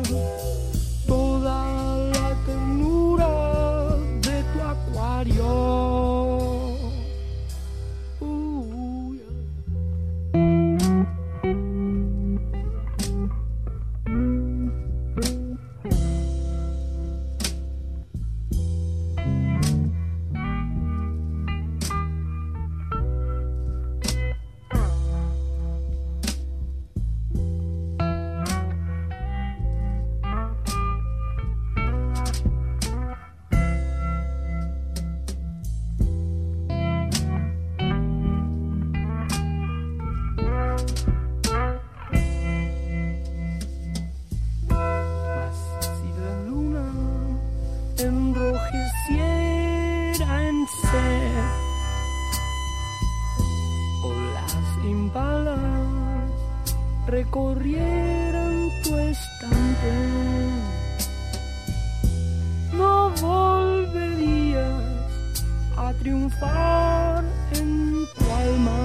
[66.02, 68.82] Triunfar en tu alma.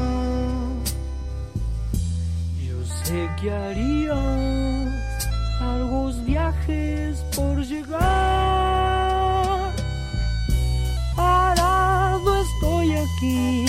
[2.68, 4.88] Yo sé que harías
[5.60, 7.98] largos viajes por llegar.
[11.16, 13.66] Parado estoy aquí,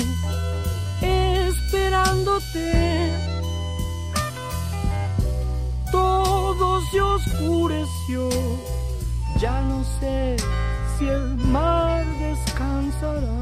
[1.01, 2.67] esperándote.
[5.91, 8.29] Todo se oscureció,
[9.41, 10.37] ya no sé
[10.99, 13.38] si el mar descansará.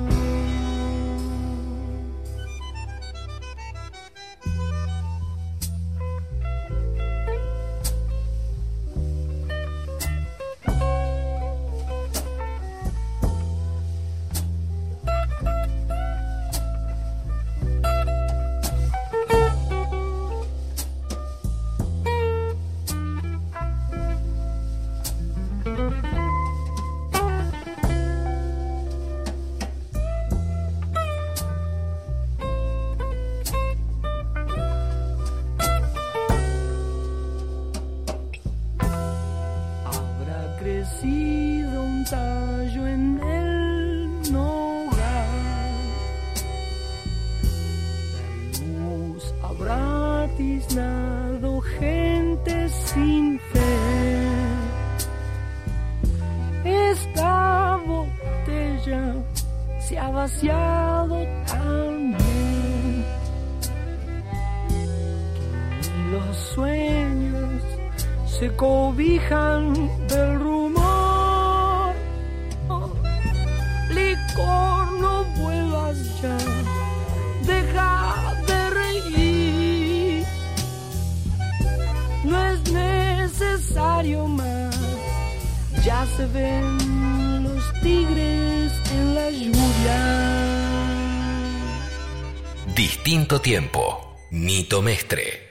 [93.47, 94.16] Tiempo.
[94.31, 95.45] Nito Mestre.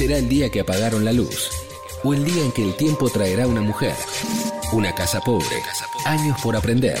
[0.00, 1.50] Será el día que apagaron la luz
[2.04, 3.94] o el día en que el tiempo traerá una mujer,
[4.72, 5.62] una casa pobre,
[6.06, 6.98] años por aprender,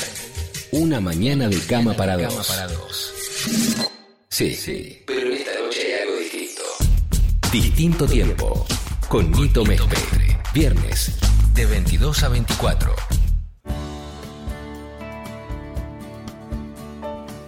[0.70, 3.14] una mañana de cama para dos.
[4.28, 6.62] Sí, sí, pero esta noche hay algo distinto.
[7.50, 8.66] Distinto tiempo,
[9.08, 10.38] con Nito Mestre.
[10.52, 11.12] Viernes,
[11.54, 12.94] de 22 a 24.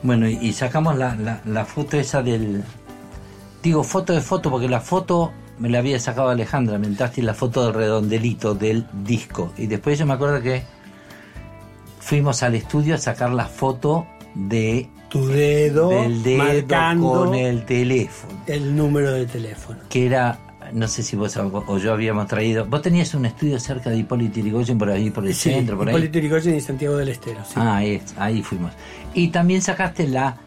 [0.03, 2.65] Bueno, y, y sacamos la, la, la foto esa del...
[3.63, 7.65] Digo foto de foto porque la foto me la había sacado Alejandra, mentaste la foto
[7.65, 9.53] del redondelito del disco.
[9.57, 10.65] Y después yo me acuerdo que
[12.01, 17.65] fuimos al estudio a sacar la foto de Tu dedo, del dedo marcando con el
[17.65, 18.33] teléfono.
[18.49, 19.79] el número de teléfono.
[19.89, 20.37] Que era,
[20.73, 22.65] no sé si vos o yo habíamos traído.
[22.67, 25.87] Vos tenías un estudio cerca de Hipólito Yrigoyen por ahí, por el Sí, centro, por
[25.89, 25.95] ahí.
[25.95, 27.41] Hipólito Yrigoyen y Santiago del Estero.
[27.45, 27.53] sí.
[27.55, 28.73] Ah, ahí, es, ahí fuimos.
[29.15, 30.39] Y también sacaste la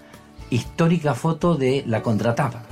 [0.50, 2.64] histórica foto de la contratapa.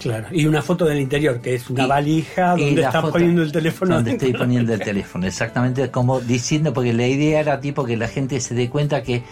[0.00, 0.26] Claro.
[0.32, 3.94] Y una foto del interior, que es una Y- valija donde estás poniendo el teléfono.
[3.94, 8.08] Donde estoy poniendo el teléfono, exactamente como diciendo, porque la idea era tipo que la
[8.08, 9.22] gente se dé cuenta que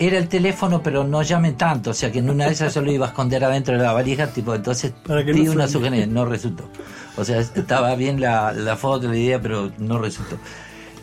[0.00, 2.82] era el teléfono, pero no llamen tanto, o sea que en una de esas yo
[2.82, 5.66] lo iba a esconder adentro de la valija, tipo, entonces Para que di no una
[5.66, 6.68] sugerencia, no resultó.
[7.16, 10.36] O sea, estaba bien la, la foto, la idea, pero no resultó.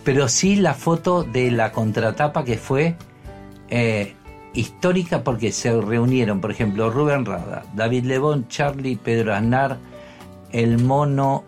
[0.06, 2.96] Pero sí la foto de la contratapa que fue
[3.70, 4.14] eh,
[4.56, 9.78] histórica porque se reunieron, por ejemplo, Rubén Rada, David Lebón, Charlie, Pedro Aznar,
[10.52, 11.44] El Mono,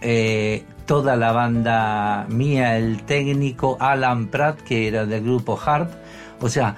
[0.00, 5.90] eh, toda la banda mía, el técnico Alan Pratt, que era del grupo Harp,
[6.40, 6.76] o sea,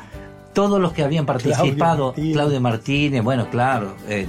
[0.55, 2.33] todos los que habían participado, Martínez.
[2.35, 4.27] Claudio Martínez, bueno, claro, eh,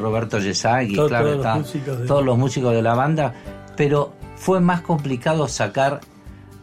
[0.00, 3.34] Roberto Yesagui, claro, todos los está, músicos de- todos los músicos de la banda,
[3.76, 6.00] pero fue más complicado sacar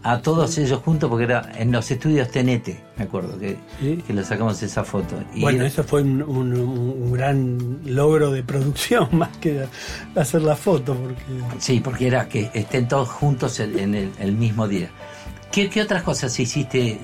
[0.08, 4.04] a todos ellos juntos porque era en los estudios Tenete, me acuerdo que, Sí.
[4.06, 5.16] que le sacamos esa foto.
[5.34, 9.66] Y Bueno, era- eso fue un, un- un gran logro de producción, más que
[10.16, 11.24] hacer la foto, porque
[11.58, 14.90] Sí, porque era que estén todos juntos en, el mismo día.
[15.52, 17.00] ¿Qué, qué otras cosas hiciste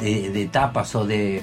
[0.00, 1.42] de, de tapas o de,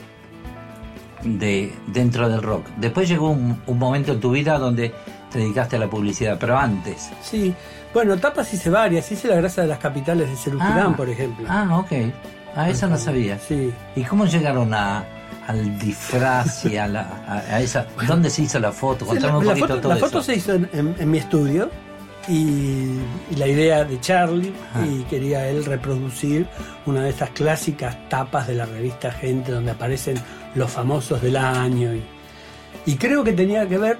[1.23, 2.65] de dentro del rock?
[2.77, 4.93] Después llegó un, un momento en tu vida donde
[5.31, 7.09] te dedicaste a la publicidad, pero antes.
[7.21, 7.53] sí.
[7.93, 9.11] Bueno, tapas hice varias.
[9.11, 11.45] Hice la grasa de las capitales de Cerujirán, Ah, por ejemplo.
[11.49, 11.91] Ah, ok.
[12.55, 13.37] Ah, eso no sabía.
[13.39, 13.71] Sí.
[13.95, 15.03] ¿Y cómo llegaron a,
[15.47, 17.85] al disfraz y a, la, a, a esa...
[18.07, 19.05] ¿Dónde se hizo la foto?
[19.05, 20.05] Contame la, un la poquito foto, todo la eso.
[20.07, 21.69] foto se hizo en, en- en mi estudio
[22.27, 22.33] y,
[23.31, 24.53] y la idea de Charlie
[24.87, 26.47] y quería él reproducir
[26.85, 30.15] una de estas clásicas tapas de la revista Gente donde aparecen
[30.55, 32.03] los famosos del año y,
[32.85, 33.97] y creo que tenía que ver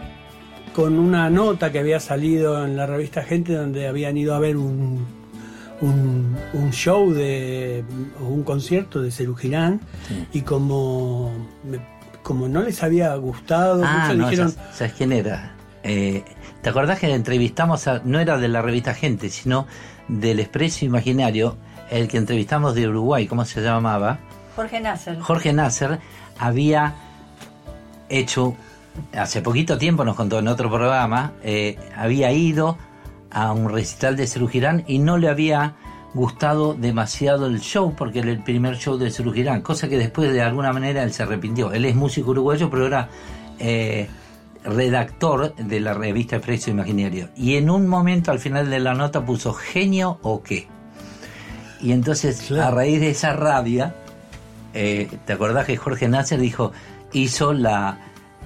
[0.73, 4.57] con una nota que había salido en la revista Gente donde habían ido a ver
[4.57, 5.05] un,
[5.81, 7.83] un, un show de
[8.21, 9.81] o un concierto de Cerú Girán
[10.33, 11.31] y como
[12.23, 15.55] como no les había gustado Ah, mucho, no, dijeron ¿sabes, sabes quién era?
[15.83, 16.23] Eh,
[16.61, 19.67] ¿Te acordás que entrevistamos a, no era de la revista Gente, sino
[20.07, 21.57] del Expreso Imaginario,
[21.91, 24.19] el que entrevistamos de Uruguay, ¿cómo se llamaba?
[24.55, 25.19] Jorge Nasser.
[25.19, 25.99] Jorge Nasser
[26.39, 26.93] había
[28.07, 28.55] hecho,
[29.13, 32.77] hace poquito tiempo nos contó en otro programa, eh, había ido
[33.31, 35.75] a un recital de Girán y no le había
[36.13, 40.41] gustado demasiado el show porque era el primer show de Girán, cosa que después de
[40.41, 41.71] alguna manera él se arrepintió.
[41.71, 43.09] Él es músico uruguayo, pero era
[43.59, 44.07] eh,
[44.63, 47.29] redactor de la revista Expreso Imaginario.
[47.35, 50.67] Y en un momento al final de la nota puso genio o qué.
[51.81, 53.93] Y entonces, a raíz de esa rabia,
[54.73, 56.71] eh, ¿te acordás que Jorge Nasser dijo,
[57.11, 57.97] hizo la,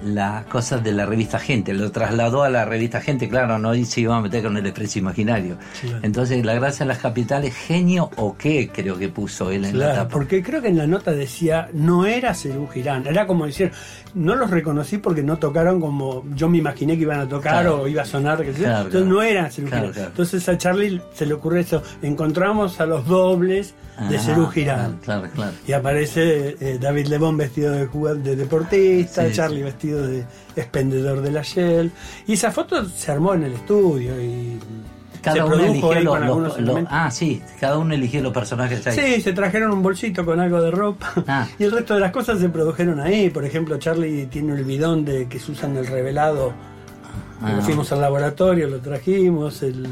[0.04, 4.00] la cosa de la revista Gente, lo trasladó a la revista Gente, claro, no se
[4.00, 5.56] iba a meter con el expreso imaginario.
[5.80, 5.98] Claro.
[6.02, 9.94] Entonces, la gracia de las capitales, genio o qué, creo que puso él en la
[9.94, 10.08] tapa.
[10.08, 13.72] porque creo que en la nota decía no era Cerú Girán, era como decir,
[14.14, 17.82] no los reconocí porque no tocaron como yo me imaginé que iban a tocar Claro.
[17.82, 19.92] o iba a sonar, que entonces no eran Cerú Girán.
[19.96, 23.74] Entonces a Charlie se le ocurre eso, encontramos a los dobles
[24.08, 24.98] de Ah, Cerú Girán.
[25.66, 29.62] Y aparece eh, David Lebón vestido de de deportista, Sí, Charlie sí.
[29.64, 30.24] vestido de
[30.56, 31.90] expendedor de la Shell.
[32.26, 34.58] Y esa foto se armó en el estudio y
[35.22, 36.92] Cada uno eligió ahí lo- con lo- algunos lo- elementos.
[36.94, 38.96] Ah, sí, cada uno eligió los personajes ahí.
[39.16, 41.46] Sí, se trajeron un bolsito con algo de ropa Ah.
[41.58, 43.30] y el resto de las cosas se produjeron ahí.
[43.30, 46.52] Por ejemplo, Charlie tiene el bidón de que se usa en el revelado.
[47.40, 47.60] Ah.
[47.62, 49.62] fuimos al laboratorio, lo trajimos.
[49.62, 49.88] El,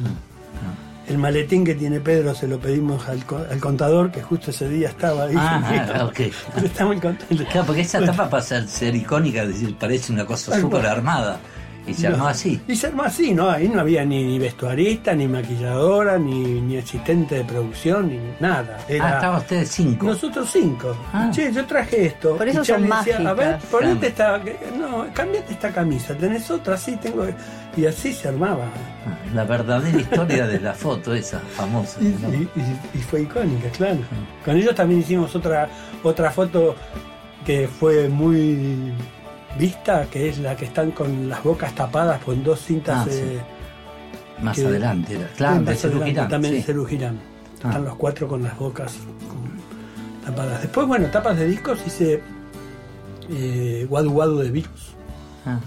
[1.08, 4.68] el maletín que tiene Pedro se lo pedimos al, co- al contador, que justo ese
[4.68, 5.34] día estaba ahí.
[5.36, 6.20] Ah, ah, ok.
[6.64, 7.44] Está muy contento.
[7.50, 11.38] Claro, porque esa tapa pasa a ser icónica, es decir, parece una cosa súper armada.
[11.88, 12.60] Y se armó así.
[12.66, 13.48] Y se armó así, ¿no?
[13.48, 18.78] Ahí no había ni, ni vestuarista, ni maquilladora, ni, ni asistente de producción, ni nada.
[18.88, 20.06] Era Ah, estaban ustedes cinco.
[20.06, 20.96] nosotros cinco.
[21.12, 21.30] Ah.
[21.32, 22.36] Che, yo traje esto.
[22.38, 23.64] Por eso Y son decía, A ver, mágicas.
[23.70, 24.40] ponete esta.
[24.76, 26.12] No, cambiate esta camisa.
[26.16, 26.76] ¿Tenés otra?
[26.76, 27.24] Sí, tengo.
[27.76, 28.64] Y así se armaba.
[29.06, 32.00] Ah, La verdadera historia de la foto esa, famosa.
[32.00, 32.32] Y, ¿no?
[32.32, 33.98] y- y- y fue icónica, claro.
[34.44, 35.68] Con ellos también hicimos otra
[36.02, 36.74] otra foto
[37.44, 38.92] que fue muy
[39.58, 43.06] vista, que es la que están con las bocas tapadas con dos cintas.
[43.06, 43.18] Ah, sí.
[43.22, 43.40] eh,
[44.42, 45.26] Más que- adelante era.
[45.36, 46.74] Claro, más de adelante, También sí.
[46.88, 47.18] Girán.
[47.62, 47.68] Ah.
[47.68, 48.94] Están los cuatro con las bocas
[50.24, 50.62] tapadas.
[50.62, 52.22] Después, bueno, tapas de discos hice
[53.30, 54.94] eh, Guadu Guadu de Virus.
[55.44, 55.58] Ah,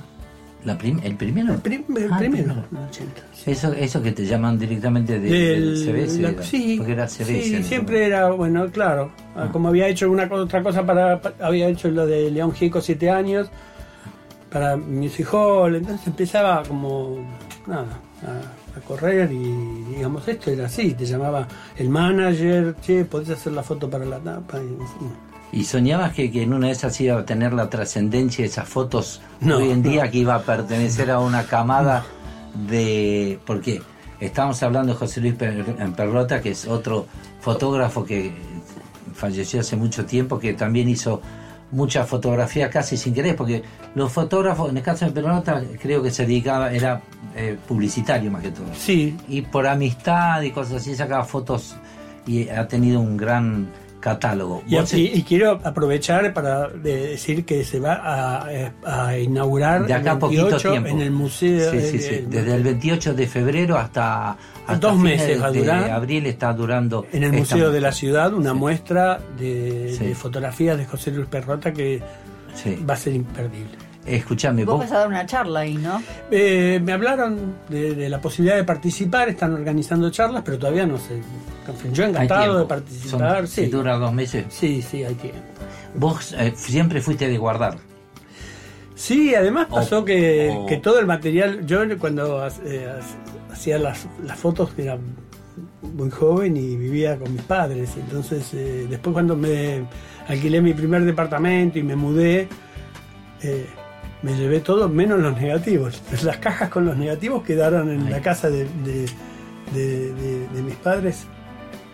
[0.65, 1.53] la prim- ¿El primero?
[1.53, 2.65] El, prim- el Ah, primero, primero.
[2.71, 3.21] en el 80.
[3.33, 3.51] sí.
[3.51, 6.21] Eso, eso que te llaman directamente de, Del- del CBS.
[6.21, 7.43] la- era, sí, porque era CBS.
[7.43, 9.11] sí, siempre era, bueno, claro.
[9.35, 9.49] ah, Ah.
[9.51, 13.09] Como había hecho una otra cosa para, pa- había hecho lo de León Gieco siete
[13.09, 13.49] años
[14.51, 17.19] para Music Hall, entonces empezaba como,
[17.67, 17.85] nada,
[18.23, 23.53] a, a correr y digamos, esto era así, te llamaba el manager, che, podés hacer
[23.53, 24.57] la foto para la tapa.
[24.57, 25.11] Y, en fin.
[25.51, 28.67] ¿Y soñabas que, que en una de esas iba a tener la trascendencia de esas
[28.69, 29.89] fotos No, hoy en no.
[29.89, 32.05] día que iba a pertenecer a una camada
[32.67, 33.39] de...
[33.45, 33.81] Porque
[34.19, 35.65] estamos hablando de José Luis Per-
[35.95, 37.07] Perrota, que es otro
[37.41, 38.33] fotógrafo que
[39.13, 41.21] falleció hace mucho tiempo, que también hizo
[41.71, 43.61] muchas fotografías casi sin querer, porque
[43.95, 47.01] los fotógrafos, en el caso de Perrota, creo que se dedicaba, era
[47.35, 48.65] eh, publicitario más que todo.
[48.77, 51.75] Sí, Y por amistad y cosas así sacaba fotos
[52.25, 53.67] y ha tenido un gran
[53.99, 54.63] catálogo.
[54.67, 58.47] y, Vos- y- y quiero aprovechar para de- decir que se va a,
[58.85, 60.89] a inaugurar de acá poquito 28 tiempo.
[60.89, 61.71] en el museo.
[61.71, 62.25] Sí, sí, sí.
[62.27, 64.31] Desde el 28 de febrero hasta,
[64.65, 65.89] hasta Dos meses va a de durar.
[65.91, 67.05] abril está durando.
[67.11, 67.91] En el esta Museo de la.
[67.91, 72.01] Ciudad, una muestra de, de fotografías de José Luis Perrota que
[72.89, 73.77] va a ser imperdible.
[74.15, 74.83] Escuchame, Vos vos.
[74.85, 76.01] vas a dar una charla ahí, ¿no?
[76.31, 80.97] Eh, me hablaron de, de la posibilidad de participar, están organizando charlas, pero todavía no
[80.97, 81.21] sé.
[81.93, 83.37] Yo encantado de participar.
[83.37, 83.65] Son- sí.
[83.65, 84.45] Si dura dos meses.
[84.49, 85.39] sí, sí, hay tiempo.
[85.95, 87.77] Vos eh, siempre fuiste de guardar.
[88.95, 92.87] Sí, además O- pasó que, o- que todo el material, yo cuando eh,
[93.51, 94.97] hacía las, las fotos era
[95.81, 99.83] muy joven y vivía con mis padres, entonces eh, después cuando me
[100.27, 102.47] alquilé mi primer departamento y me mudé,
[103.41, 103.65] eh,
[104.21, 106.01] me llevé todo menos los negativos.
[106.23, 108.09] Las cajas con los negativos quedaron en Ay.
[108.13, 109.09] la casa de, de-
[109.73, 111.25] de- de- de mis padres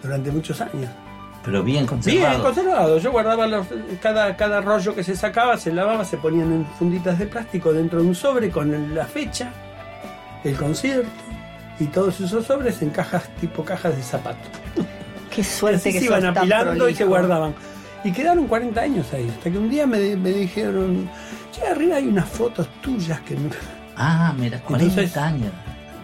[0.02, 0.89] durante muchos años.
[1.43, 2.43] Pero bien Bien conservado.
[2.43, 2.97] conservado.
[2.97, 3.68] Yo guardaba los,
[4.02, 8.02] cada, cada rollo que se sacaba, se lavaba, se ponían en funditas de plástico dentro
[8.02, 9.52] de un sobre con el- la fecha,
[10.43, 11.07] el concierto
[11.80, 14.39] y todos esos sobres en cajas tipo cajas de zapato.
[15.30, 17.53] Qué suerte Así que se iban apilando y se guardaban.
[18.06, 21.10] Y quedaron 40 años ahí, hasta que un día me, me dijeron,
[21.52, 23.49] che, arriba hay unas fotos tuyas que no...
[23.98, 25.52] Ah, mira, 40 Entonces- años.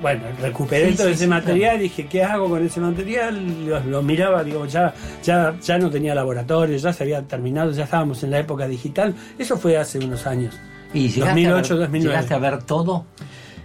[0.02, 3.68] Bueno, recuperé Sí, todo sí, ese sí, material y dije, ¿qué hago con ese material?
[3.68, 7.84] Lo, lo miraba, digo, ya, ya, ya no tenía laboratorio, ya se había terminado, ya
[7.84, 9.14] estábamos en la época digital.
[9.38, 10.60] Eso fue hace unos años.
[10.91, 11.99] ¿Y llegaste, 2008, a, ver, 2009.
[12.15, 13.06] llegaste a ver todo?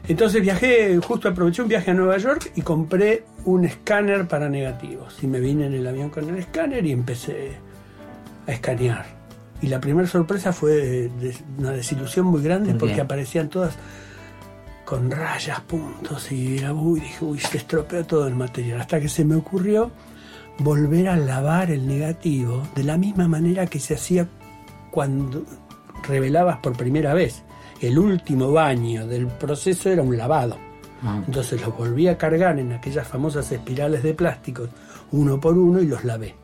[0.07, 5.17] Entonces viajé, justo aproveché un viaje a Nueva York y compré un escáner para negativos.
[5.23, 7.53] Y me vine en el avión con el escáner y empecé
[8.47, 9.07] a escanear.
[9.63, 11.11] Y la primera sorpresa fue
[11.59, 13.75] una desilusión muy grande porque aparecían todas
[14.85, 18.81] con rayas, puntos y era, uy, dije, uy, se estropeó todo el material.
[18.81, 19.91] Hasta que se me ocurrió
[20.59, 24.29] volver a lavar el negativo de la misma manera que se hacía
[24.91, 25.45] cuando
[26.07, 27.43] revelabas por primera vez.
[27.81, 30.57] El último baño del proceso era un lavado.
[31.03, 31.23] Ah.
[31.27, 34.69] Entonces los volví a cargar en aquellas famosas espirales de plástico,
[35.13, 36.35] uno por uno, y los lavé.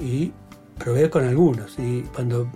[0.00, 0.32] Y
[0.78, 1.78] probé con algunos.
[1.78, 2.48] Y cuando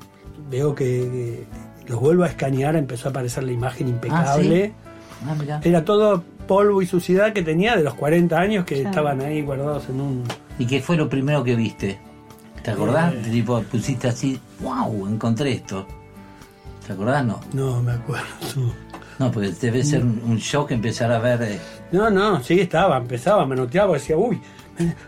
[0.51, 1.45] veo que,
[1.87, 4.73] los vuelvo a escanear, empezó a aparecer la imagen impecable.
[5.27, 5.61] Ah, mira.
[5.65, 8.89] Era todo polvo y suciedad que tenía de los 40 años que Claro.
[8.91, 10.25] estaban ahí guardados en un...
[10.59, 11.99] ¿Y qué fue lo primero que viste?
[12.63, 13.15] ¿Te acordás?
[13.15, 13.29] Eh.
[13.31, 15.87] Tipo, pusiste así, wow, encontré esto.
[16.87, 17.25] ¿Te acordás?
[17.25, 17.41] No.
[17.53, 18.25] No me acuerdo.
[19.19, 21.43] No, porque debe ser un, un shock empezar a ver.
[21.43, 21.59] eh,
[21.93, 24.41] No, no, sí estaba, empezaba, manoteaba, decía, uy,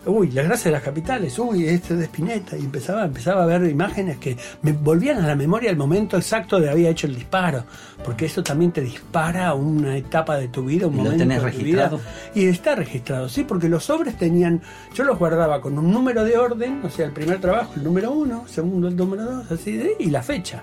[0.06, 3.64] uy, la gracia de las capitales, uy, este de Spinetta, y empezaba, empezaba a ver
[3.68, 7.64] imágenes que me volvían a la memoria el momento exacto de había hecho el disparo,
[8.04, 11.22] porque eso también te dispara a una etapa de tu vida, un ¿Y lo momento
[11.24, 11.98] tenés de tu registrado?
[11.98, 12.08] vida.
[12.34, 14.60] Y está registrado, sí, porque los sobres tenían,
[14.94, 18.10] yo los guardaba con un número de orden, o sea, el primer trabajo, el número
[18.12, 20.62] uno, segundo, el número dos, así de, y la fecha.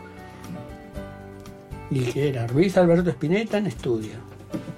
[1.89, 4.11] Y que era Ruiz Alberto Spinetta en estudio.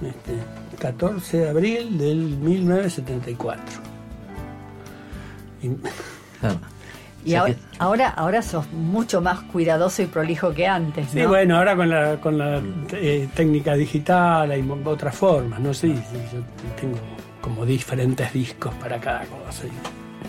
[0.02, 0.34] Este,
[0.80, 3.89] 14 de abril del 1974.
[6.42, 6.56] Ah.
[7.26, 11.14] Y ahora, ahora, ahora, sos mucho más cuidadoso y prolijo que antes.
[11.14, 11.22] ¿no?
[11.22, 12.88] Sí, bueno, ahora con la, con la mm.
[12.94, 15.74] eh, técnica digital hay otras formas, ¿no?
[15.74, 16.40] Sí, yo
[16.80, 16.98] tengo
[17.42, 19.64] como diferentes discos para cada cosa.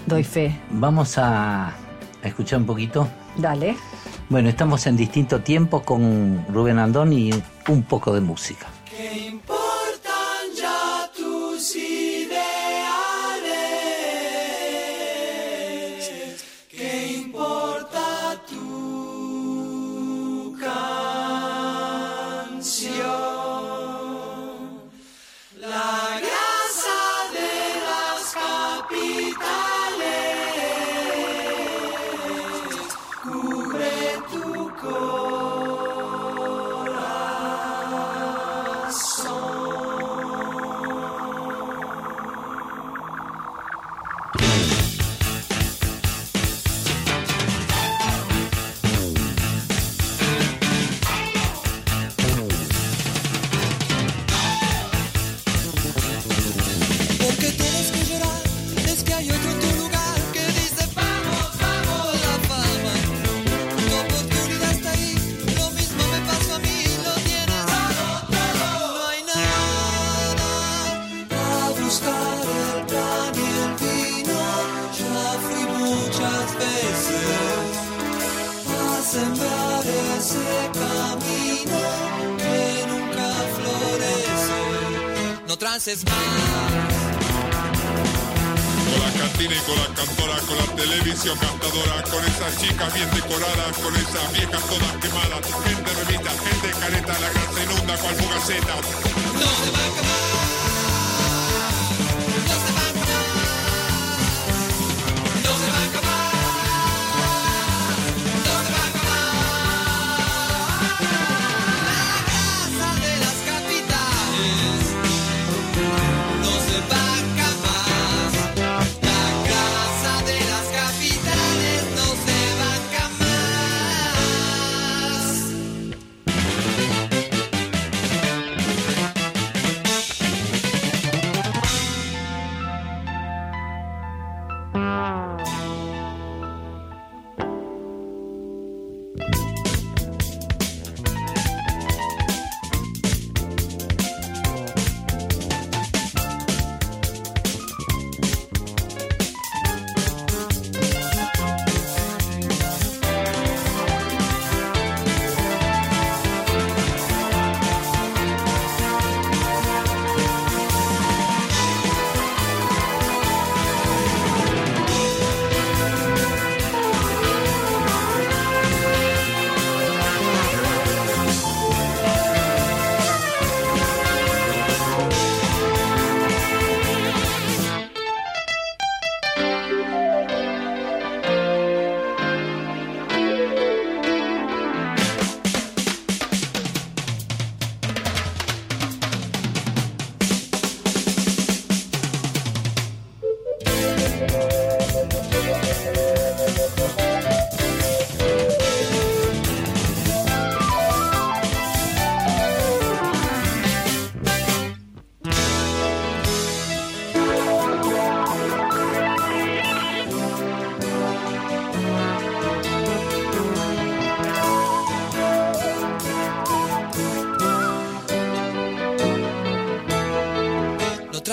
[0.07, 0.57] Doy fe.
[0.71, 1.73] Vamos a,
[2.23, 3.09] escuchar un poquito.
[3.37, 3.77] Dale.
[4.29, 7.31] Bueno, estamos en distinto tiempo con Rubén Andón y
[7.69, 8.67] un poco de música.
[8.89, 9.39] ¿Qué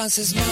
[0.07, 0.46] This is my.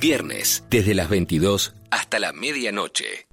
[0.00, 3.26] Viernes, desde las 22 hasta la medianoche.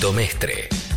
[0.00, 0.89] Nito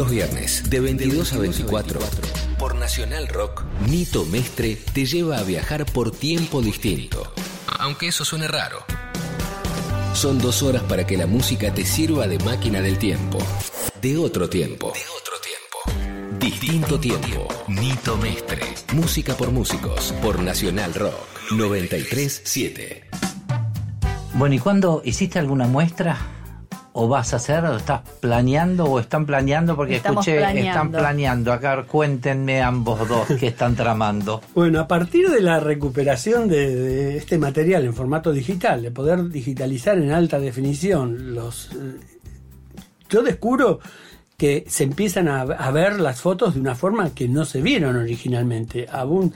[0.00, 2.00] Los viernes, de 22 a 24,
[2.58, 7.30] por Nacional Rock, Nito Mestre te lleva a viajar por tiempo distinto.
[7.78, 8.82] Aunque eso suene raro.
[10.14, 13.40] Son dos horas para que la música te sirva de máquina del tiempo.
[14.00, 14.90] De otro tiempo.
[14.94, 16.38] De otro tiempo.
[16.38, 17.48] Distinto tiempo.
[17.68, 18.62] Nito Mestre.
[18.94, 20.14] Música por músicos.
[20.22, 21.12] Por Nacional Rock.
[21.50, 23.04] 937.
[24.32, 26.39] Bueno, ¿y cuándo hiciste alguna muestra?
[27.02, 27.64] ¿O vas a hacer?
[27.64, 28.84] ¿O estás planeando?
[28.84, 29.74] ¿O están planeando?
[29.74, 31.50] Porque Estamos escuché, están planeando.
[31.50, 34.42] Acá cuéntenme ambos dos qué están tramando.
[34.54, 39.30] Bueno, a partir de la recuperación de, de este material en formato digital, de poder
[39.30, 41.70] digitalizar en alta definición los...
[41.72, 42.00] eh,
[43.08, 43.80] Yo descubro
[44.36, 47.96] que se empiezan a, a ver las fotos de una forma que no se vieron
[47.96, 49.32] originalmente, aún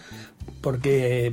[0.61, 1.33] porque eh,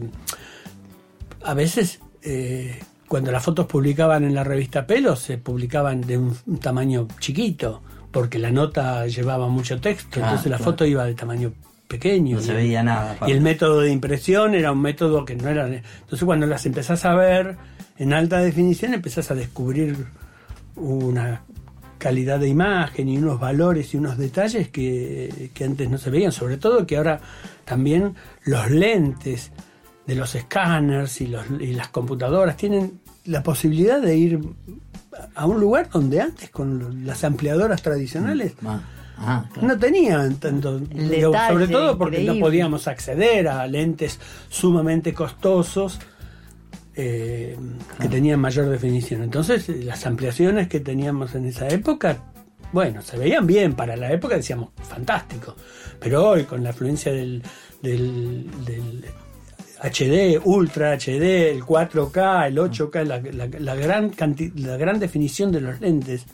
[1.44, 2.80] a veces eh,
[3.12, 7.82] cuando las fotos publicaban en la revista Pelo se publicaban de un, un tamaño chiquito,
[8.10, 10.72] porque la nota llevaba mucho texto, Ah, entonces la claro.
[10.72, 11.52] foto iba de tamaño
[11.90, 12.38] pequeño.
[12.38, 13.18] No se veía nada.
[13.28, 15.68] y el método de impresión era un método que no era...
[15.68, 17.58] Entonces cuando las empezás a ver
[17.98, 20.06] en alta definición empezás a descubrir
[20.78, 21.42] una
[21.98, 26.32] calidad de imagen y unos valores y unos detalles que, que antes no se veían.
[26.32, 27.20] Sobre todo que ahora
[27.66, 28.16] también
[28.46, 29.52] los lentes
[30.06, 34.40] de los escáneres y, los, y las computadoras tienen la posibilidad de ir
[35.36, 39.68] a un lugar donde antes con las ampliadoras tradicionales Ah, ah, claro.
[39.68, 44.20] no tenían tanto, digo, sobre todo porque no podíamos acceder a lentes
[44.50, 46.00] sumamente costosos
[46.96, 47.56] eh,
[48.00, 49.22] que tenían mayor definición.
[49.22, 52.18] Entonces, las ampliaciones que teníamos en esa época,
[52.74, 55.56] bueno, se veían bien para la época, decíamos, fantástico.
[56.00, 57.44] Pero hoy, con la afluencia del,
[57.82, 59.06] del, del
[59.82, 65.52] HD, Ultra HD, el 4K, el 8K, la, la- la gran canti- la gran definición
[65.52, 66.26] de los lentes,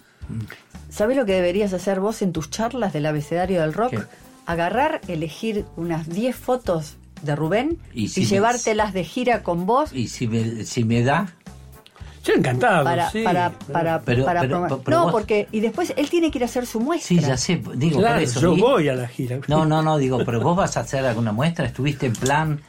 [0.89, 3.91] ¿Sabés lo que deberías hacer vos en tus charlas del abecedario del rock?
[3.91, 3.99] ¿Qué?
[4.45, 9.65] Agarrar, elegir unas 10 fotos de Rubén Y y, si me- llevártelas de gira con
[9.65, 11.33] vos Y si me, si me da,
[12.23, 12.83] yo encantado.
[12.83, 14.83] para, sí, para, pero- para, Pero- para pero- promover.
[14.83, 15.47] pero No, vos- porque.
[15.51, 17.07] Y después él tiene que ir a hacer su muestra.
[17.07, 18.39] sí, ya sé, digo Claro, por eso.
[18.41, 19.39] yo voy a la gira.
[19.47, 22.61] No, no, no, digo, pero vos vas a hacer alguna muestra, estuviste en plan.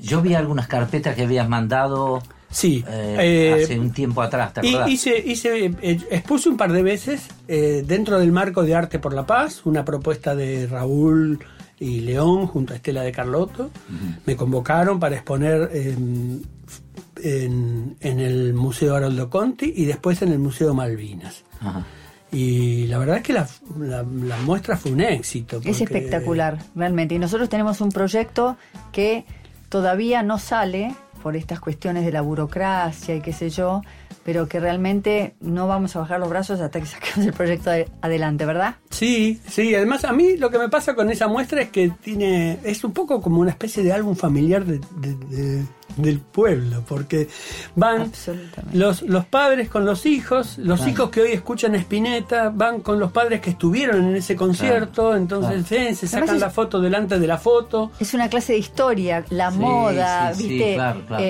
[0.00, 2.84] Yo vi algunas carpetas que habías mandado Sí.
[2.88, 3.16] eh,
[3.56, 4.90] eh, hace un tiempo atrás, ¿te y- acordás?
[4.90, 9.12] hice, hice, eh, expuse un par de veces eh, dentro del marco de Arte por
[9.14, 11.38] la Paz, una propuesta de Raúl
[11.80, 13.70] y León junto a Estela de Carlotto.
[14.26, 16.42] Me convocaron para exponer en,
[17.22, 21.42] en- en el Museo Haroldo Conti y después en el Museo Malvinas.
[22.30, 23.48] Y la verdad es que la,
[23.78, 25.60] la- la muestra fue un éxito.
[25.64, 27.14] Es espectacular, realmente.
[27.14, 28.56] Y nosotros tenemos un proyecto
[28.92, 29.24] que
[29.74, 33.82] todavía no sale por estas cuestiones de la burocracia y qué sé yo,
[34.24, 37.88] pero que realmente no vamos a bajar los brazos hasta que saquemos el proyecto de-
[38.00, 38.76] adelante, ¿verdad?
[38.90, 42.58] Sí, sí, además a mí lo que me pasa con esa muestra es que tiene,
[42.64, 45.62] es un poco como una especie de álbum familiar de- de- de-
[45.96, 47.28] del pueblo, porque
[47.76, 48.10] van
[48.72, 50.92] los, los padres con los hijos, los Claro.
[50.92, 55.70] hijos que hoy escuchan Spinetta van con los padres que estuvieron en ese concierto, entonces
[55.70, 57.92] eh, se sacan es- la foto delante de la foto.
[58.00, 60.74] Es una clase de historia, la Sí, moda, sí, sí, ¿viste?
[60.74, 61.24] claro, claro,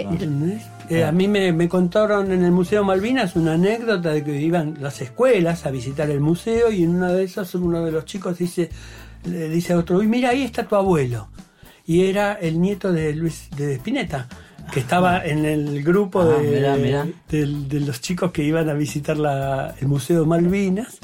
[0.91, 4.77] Eh, a mí me, me contaron en el Museo Malvinas una anécdota de que iban
[4.81, 8.37] las escuelas a visitar el museo y en una de esas uno de los chicos
[8.39, 8.69] dice
[9.25, 11.29] le dice a otro, uy mira ahí está tu abuelo
[11.87, 14.29] y era el nieto de Luis de Spinetta
[14.73, 17.07] que estaba en el grupo Ah, de, mirá, mirá.
[17.31, 20.99] del- de los chicos que iban a visitar la- el Museo Malvinas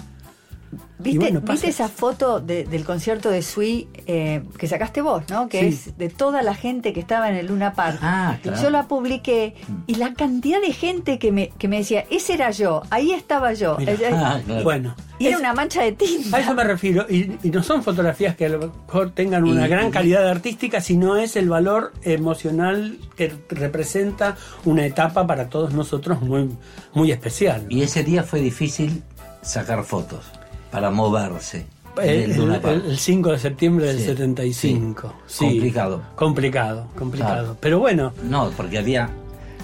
[1.01, 5.01] ¿Viste, Y bueno, pasa- ¿viste esa foto de- del concierto de Sui eh, que sacaste
[5.01, 5.49] vos, ¿no?
[5.49, 5.67] Que Sí.
[5.89, 7.99] es de toda la gente que estaba en el Luna Park.
[8.03, 8.63] Ah, claro.
[8.63, 9.55] Yo la publiqué
[9.87, 13.53] y la cantidad de gente que me, que me decía, ese era yo, ahí estaba
[13.55, 13.77] yo.
[13.79, 13.93] Mira.
[13.95, 14.63] Eh, Ah, claro.
[14.65, 16.37] bueno y era una mancha de tinta.
[16.37, 19.67] A eso me refiero, y, y no son fotografías que a lo mejor tengan una
[19.67, 25.49] Y- gran y- calidad artística, sino es el valor emocional que representa una etapa para
[25.51, 26.49] todos nosotros muy,
[26.95, 27.65] muy especial.
[27.65, 27.77] ¿no?
[27.77, 29.03] Y ese día fue difícil
[29.43, 30.25] sacar fotos
[30.71, 31.67] para moverse.
[32.03, 32.83] el, el Luna el- Park.
[32.87, 35.15] el 5 de septiembre del Sí, 75.
[35.27, 35.35] sí.
[35.39, 35.45] Sí.
[35.47, 36.03] Complicado.
[36.17, 37.35] Complicado, complicado.
[37.35, 37.57] Claro.
[37.61, 39.11] Pero bueno, No, porque había.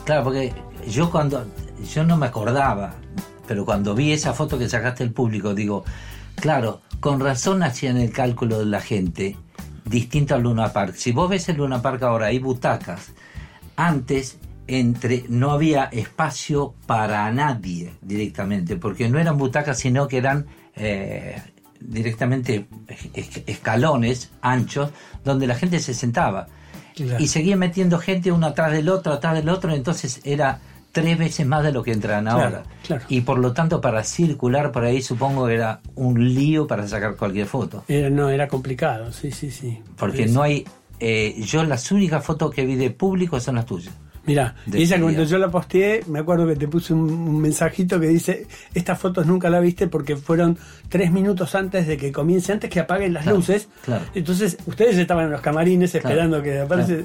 [0.04, 0.52] Claro, porque
[0.88, 1.44] yo cuando.
[1.92, 2.94] Yo no me acordaba,
[3.46, 5.84] pero cuando vi esa foto que sacaste el público, digo,
[6.36, 9.36] claro, con razón hacían el cálculo de la gente
[9.84, 10.94] distinto al Luna Park.
[10.96, 13.12] Si vos ves el Luna Park ahora, hay butacas.
[13.76, 14.38] Antes
[14.68, 20.46] entre no había espacio para nadie directamente, porque no eran butacas, sino que eran
[20.77, 21.40] eh,
[21.81, 22.66] directamente
[23.15, 24.90] es- escalones anchos
[25.24, 26.47] donde la gente se sentaba
[26.94, 27.23] Claro.
[27.23, 30.61] y seguía metiendo gente uno atrás del otro, atrás del otro, entonces era
[30.93, 32.62] tres veces más de lo que entran ahora.
[32.86, 33.05] claro.
[33.11, 37.16] Y por lo tanto, para circular por ahí, supongo que era un lío para sacar
[37.16, 37.85] cualquier foto.
[37.86, 39.78] Era, no, era complicado, sí, sí, sí.
[39.98, 40.65] Porque no hay.
[40.98, 43.93] eh, yo, las únicas fotos que vi de público son las tuyas.
[44.78, 47.98] Y esa ese cuando yo la posteé, me acuerdo que te puse un, un mensajito
[48.01, 50.59] que dice, estas fotos nunca la viste porque fueron
[50.89, 53.69] tres minutos antes de que comience, antes que apaguen las Claro, luces.
[53.85, 54.05] claro.
[54.15, 57.05] Entonces, ustedes estaban en los camarines Claro, esperando que aparece.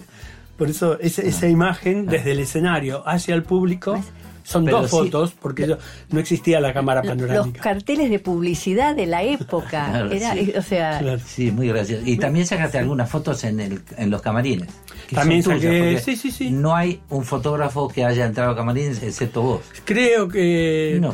[0.58, 4.04] Por eso, ese- esa imagen desde el escenario hacia el público,
[4.52, 5.78] son Pero dos sí- fotos, porque yo-
[6.10, 7.62] no existía la cámara Los panorámica.
[7.62, 9.62] carteles de publicidad de la época.
[9.92, 10.54] Claro, Era, sí.
[10.58, 12.04] O sea, Sí, muy gracioso.
[12.06, 14.68] Y también sacaste algunas fotos en, el, en los camarines.
[15.14, 16.52] También saqué- sí, sí, sí.
[16.52, 19.62] No hay un fotógrafo que haya entrado a camarines excepto vos.
[19.86, 20.98] Creo que...
[21.02, 21.14] No.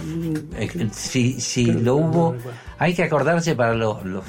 [0.91, 2.35] Si, si Creo lo hubo,
[2.79, 4.23] hay que acordarse para los, los,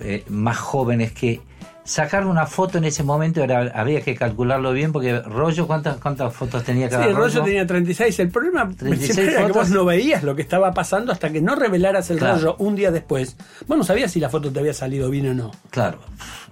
[0.00, 1.40] eh, más jóvenes que
[1.88, 6.34] sacar una foto en ese momento era, había que calcularlo bien porque rollo cuántas cuántas
[6.34, 8.18] fotos tenía Sí, cada el rollo rollo tenía 36.
[8.20, 11.40] El problema 36 siempre era que vos no veías lo que estaba pasando hasta que
[11.40, 12.34] no revelaras el Claro.
[12.34, 13.36] rollo un día después.
[13.66, 15.50] Vos no sabías si la foto te había salido bien o no.
[15.70, 15.98] claro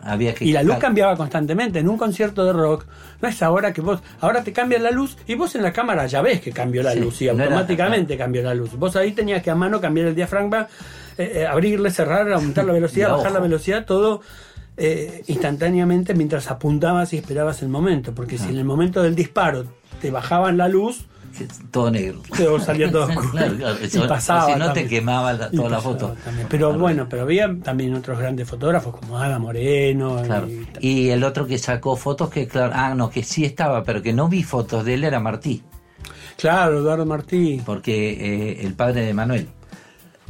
[0.03, 1.81] había que Y la luz cambiaba constantemente.
[1.81, 2.87] En un concierto de rock,
[3.21, 6.07] no es ahora que vos, ahora te cambian la luz y vos en la cámara
[6.07, 8.75] ya ves que cambió la Sí, luz y no era- automáticamente cambió la luz.
[8.77, 10.67] Vos ahí tenías que a mano cambiar el diafragma,
[11.19, 14.23] eh, eh, abrirle, cerrar, aumentar la velocidad, bajar la velocidad, todo
[14.77, 18.15] eh, instantáneamente mientras apuntabas y esperabas el momento.
[18.15, 18.39] Porque Ah.
[18.39, 19.65] si en el momento del disparo
[20.01, 21.07] te bajaban la luz,
[21.71, 23.31] todo negro Todo salía todo oscuro.
[23.31, 26.47] Claro, claro, Y pasaba si no te quemaba la- toda la foto también.
[26.49, 30.23] Pero bueno, pero había también otros grandes fotógrafos como Ada Moreno.
[30.81, 34.01] Y- Y el otro que sacó fotos que, claro, ah, no, que sí estaba, pero
[34.03, 35.63] que no vi fotos de él era Martí,
[36.39, 37.61] claro, Eduardo Martí.
[37.67, 39.49] porque eh, el padre de Manuel,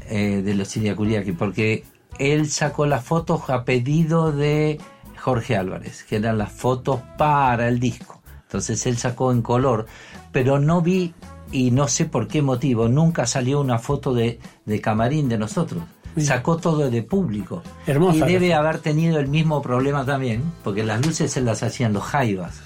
[0.08, 1.84] eh, de los Siriacuriaki, porque
[2.18, 4.80] él sacó las fotos a pedido de
[5.18, 8.20] Jorge Álvarez, que eran las fotos para el disco.
[8.42, 9.86] Entonces él sacó en color,
[10.32, 11.14] pero no vi,
[11.50, 15.82] y no sé por qué motivo, nunca salió una foto de, de camarín de nosotros.
[16.14, 16.28] Mira.
[16.28, 17.62] Sacó todo de público.
[17.86, 21.92] Hermosa Y debe haber tenido el mismo problema también, porque las luces se las hacían
[21.92, 22.62] los jaivas.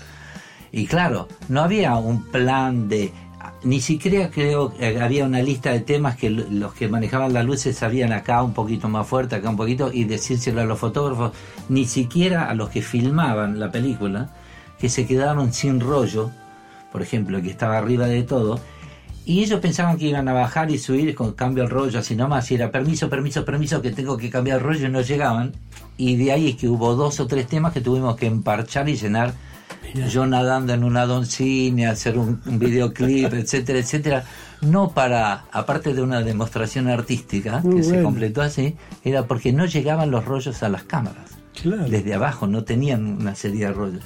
[0.70, 3.12] Y claro, no había un plan de...
[3.62, 7.44] Ni siquiera creo que había una lista de temas que lo- los que manejaban las
[7.44, 11.32] luces sabían acá un poquito más fuerte, acá un poquito, y decírselo a los fotógrafos,
[11.68, 14.30] ni siquiera a los que filmaban la película,
[14.78, 16.30] que se quedaron sin rollo,
[16.90, 18.60] por ejemplo, que estaba arriba de todo,
[19.26, 22.50] y ellos pensaban que iban a bajar y subir con cambio el rollo, así nomás,
[22.50, 25.52] y era permiso, permiso, permiso, que tengo que cambiar el rollo y no llegaban.
[25.98, 28.96] Y de ahí es que hubo dos o tres temas que tuvimos que emparchar y
[28.96, 29.34] llenar.
[30.10, 34.24] Yo nadando en una doncina, hacer un, un videoclip, etcétera, etcétera.
[34.60, 39.64] No para, aparte de una demostración artística Muy que se completó así, era porque no
[39.66, 41.30] llegaban los rollos a las cámaras
[41.62, 41.88] Claro.
[41.90, 44.02] desde abajo, no tenían una serie de rollos.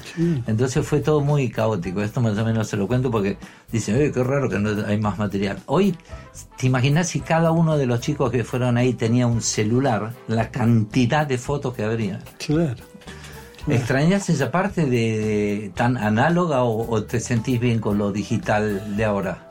[0.47, 2.03] Entonces fue todo muy caótico.
[2.03, 3.37] Esto más o menos se lo cuento porque
[3.71, 5.59] dicen, "Oye, qué raro que no hay más material.
[5.67, 5.95] Hoy,
[6.59, 10.13] ¿te imaginas si cada uno de los chicos que fueron ahí tenía un celular?
[10.27, 12.19] La cantidad de fotos que habría.
[12.45, 12.83] Claro.
[13.67, 19.05] ¿Extrañas esa parte de, tan análoga o, o te sentís bien con lo digital de
[19.05, 19.49] ahora?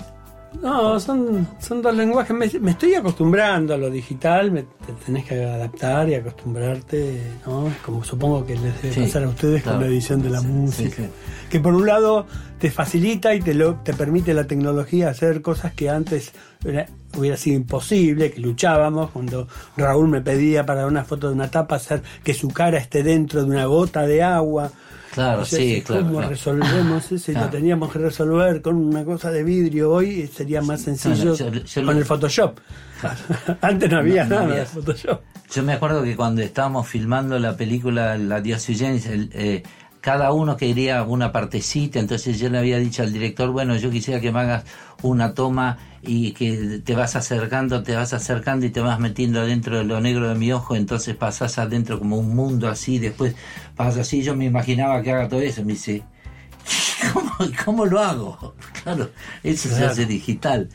[0.61, 2.35] No, son, son dos lenguajes.
[2.35, 7.69] Me, me estoy acostumbrando a lo digital, me te tenés que adaptar y acostumbrarte, ¿no?
[7.85, 9.79] Como supongo que les debe Sí, pasar a ustedes claro.
[9.79, 10.95] con la edición de la Sí, música.
[11.03, 11.09] sí.
[11.49, 12.25] Que por un lado
[12.59, 16.31] te facilita y te, lo, te permite la tecnología hacer cosas que antes
[16.63, 19.11] era- hubiera sido imposible, que luchábamos.
[19.11, 23.03] Cuando Raúl me pedía para una foto de una tapa hacer que su cara esté
[23.03, 24.71] dentro de una gota de agua.
[25.13, 26.29] Claro, sí, ¿Cómo claro, claro.
[26.29, 27.31] resolvemos eso?
[27.31, 27.47] Y Claro.
[27.47, 29.91] lo teníamos que resolver con una cosa de vidrio.
[29.91, 32.59] Hoy sería más sencillo yo- yo con lo- el Photoshop.
[33.61, 34.59] Antes no había No, no nada había.
[34.61, 35.21] de Photoshop.
[35.53, 39.63] Yo me acuerdo que cuando estábamos filmando la película La Dios generis, el, eh,
[40.03, 44.19] cada uno quería una partecita, entonces yo le había dicho al director, bueno, yo quisiera
[44.19, 44.65] que me hagas
[45.01, 49.77] una toma y que te vas acercando, te vas acercando y te vas metiendo dentro
[49.77, 53.33] de lo negro de mi ojo, entonces pasás adentro como un mundo así, después
[53.77, 56.03] pasas así, yo me imaginaba que haga todo eso, me dice,
[57.13, 57.31] ¿cómo,
[57.63, 58.55] cómo lo hago?
[58.83, 59.09] Claro,
[59.43, 60.67] eso se hace digital.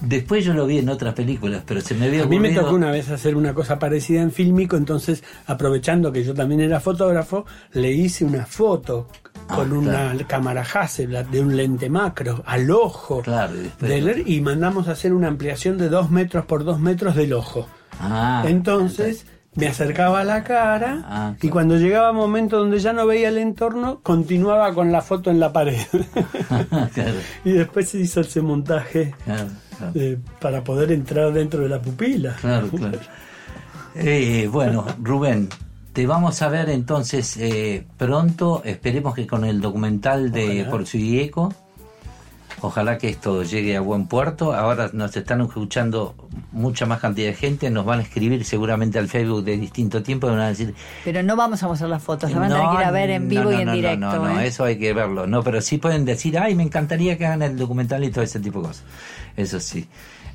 [0.00, 2.62] Después yo lo vi en otras películas, pero se me había A mí me ocurrido-
[2.62, 6.78] tocó una vez hacer una cosa parecida en fílmico, entonces aprovechando que yo también era
[6.78, 9.08] fotógrafo, le hice una foto
[9.48, 10.18] con Ah, una claro.
[10.28, 15.12] cámara Hasselblad de un lente macro al ojo Claro, y del- y mandamos a hacer
[15.12, 17.66] una ampliación de dos metros por dos metros del ojo.
[18.00, 19.26] Ah, Entonces
[19.56, 23.30] me acercaba a la cara Ah, y cuando llegaba un momento donde ya no veía
[23.30, 25.78] el entorno, continuaba con la foto en la pared.
[26.94, 27.14] claro,
[27.44, 29.48] y después se hizo ese montaje claro,
[29.78, 29.92] claro.
[29.94, 32.36] eh, para poder entrar dentro de la pupila.
[32.40, 32.98] Claro, claro.
[33.94, 35.48] Eh, bueno, Rubén,
[35.92, 40.70] te vamos a ver entonces eh, pronto, esperemos que con el documental de Ojalá.
[42.60, 44.54] Ojalá que esto llegue a buen puerto.
[44.54, 46.14] Ahora nos están escuchando
[46.50, 47.70] mucha más cantidad de gente.
[47.70, 50.26] Nos van a escribir seguramente al Facebook de distinto tiempo.
[50.26, 50.74] y Van a decir,
[51.04, 53.10] Pero no vamos a mostrar las fotos, las van a tener que ir a ver
[53.10, 54.06] en no, vivo no, y en no, no, directo.
[54.06, 54.46] No, no, ¿eh?
[54.46, 55.26] eso hay que verlo.
[55.26, 58.40] No, pero sí pueden decir, ay, me encantaría que hagan el documental y todo ese
[58.40, 58.84] tipo de cosas.
[59.36, 59.86] Eso sí.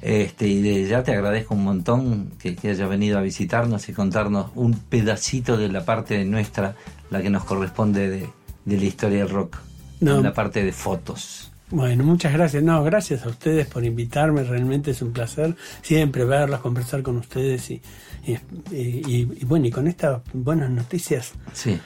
[0.01, 3.93] Este, y de ya te agradezco un montón que, que haya venido a visitarnos y
[3.93, 6.75] contarnos un pedacito de la parte nuestra,
[7.09, 8.29] la que nos corresponde de,
[8.65, 9.57] de la historia del rock.
[9.99, 10.21] No.
[10.21, 11.42] La parte de fotos.
[11.75, 12.61] Bueno, muchas gracias.
[12.61, 14.43] No, gracias a ustedes por invitarme.
[14.43, 17.81] Realmente es un placer siempre verlos, conversar con ustedes y,
[18.27, 18.33] y,
[18.71, 21.79] y- y bueno, y con estas buenas noticias Sí.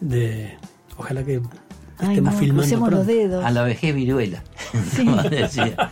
[0.00, 0.56] de
[0.96, 1.40] ojalá que
[1.98, 3.44] Ay, estemos no, filmando los dedos.
[3.44, 4.44] A la vejez viruela.
[5.30, 5.90] decía.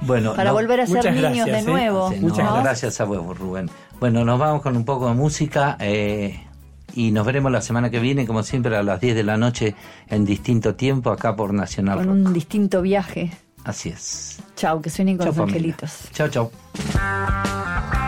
[0.00, 1.62] Bueno, Para no- volver a ser niños gracias, de ¿eh?
[1.62, 2.10] nuevo.
[2.10, 3.70] Sí, Muchas gracias a vos, Rubén.
[4.00, 6.44] Bueno, nos vamos con un poco de música eh,
[6.94, 9.74] y nos veremos la semana que viene, como siempre, a las 10 de la noche
[10.08, 12.26] en distinto tiempo, acá por Nacional Con Rock.
[12.28, 13.30] un distinto viaje.
[13.64, 14.38] Así es.
[14.56, 15.74] Chau, que suenen con Chao, los familia.
[15.76, 16.08] angelitos.
[16.12, 18.01] Chao, chao.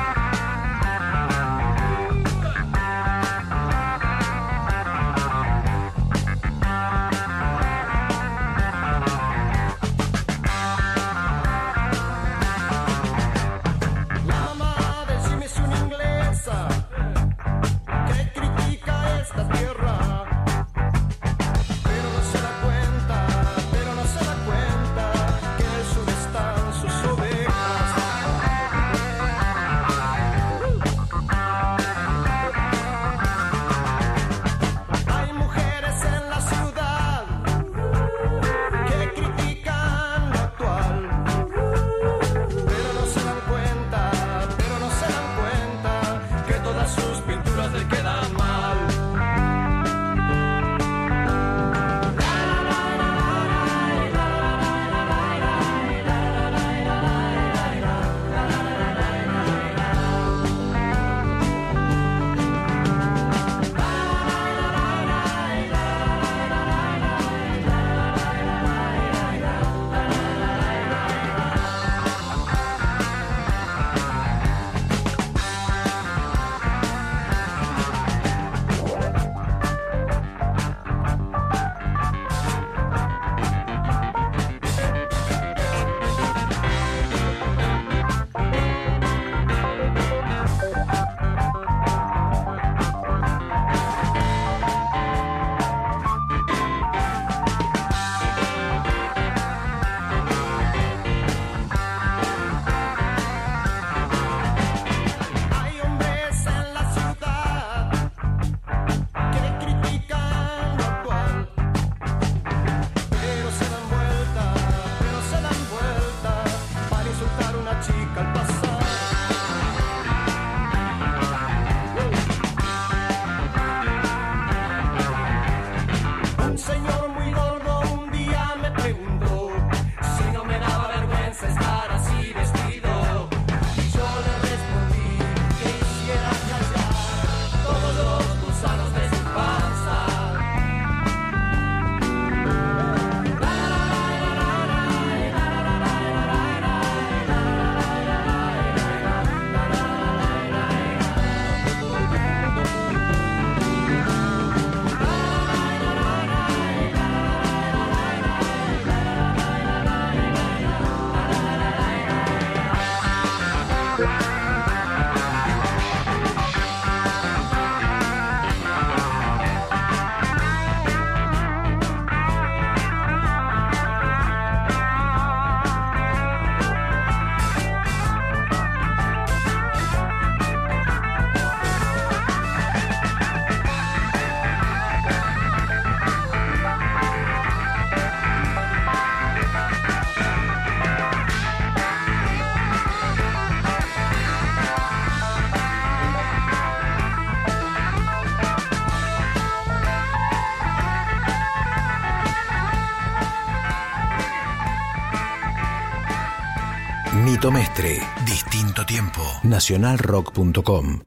[207.44, 209.20] Nito Mestre, distinto tiempo.
[209.42, 211.00] Nacionalrock.com.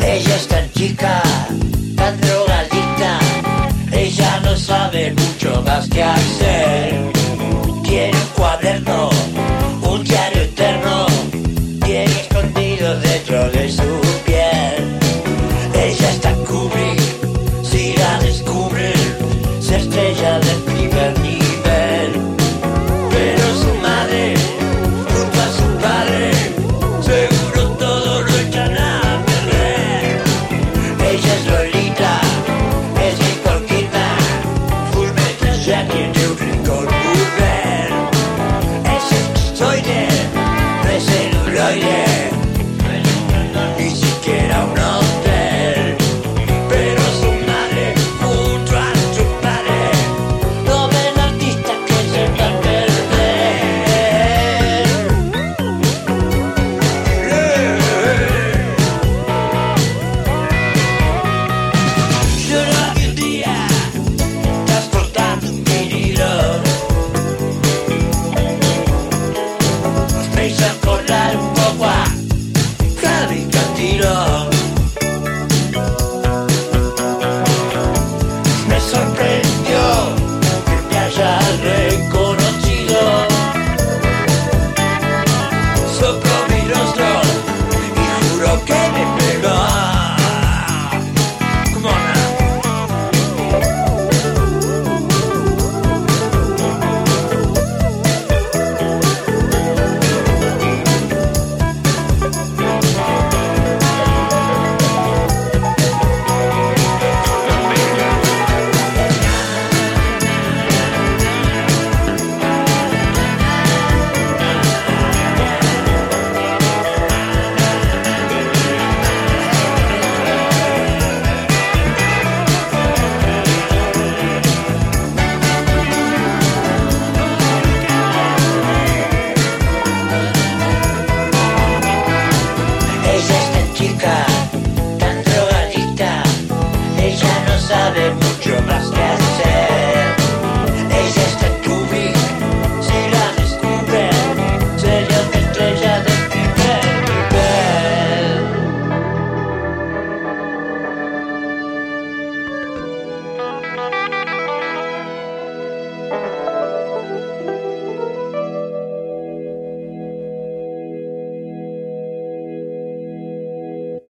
[0.00, 1.22] Ella es tan chica,
[1.94, 3.18] tan drogadicta,
[3.92, 7.12] ella no sabe mucho más que hacer.
[7.84, 9.10] Quiere un cuaderno,
[9.82, 10.41] un diario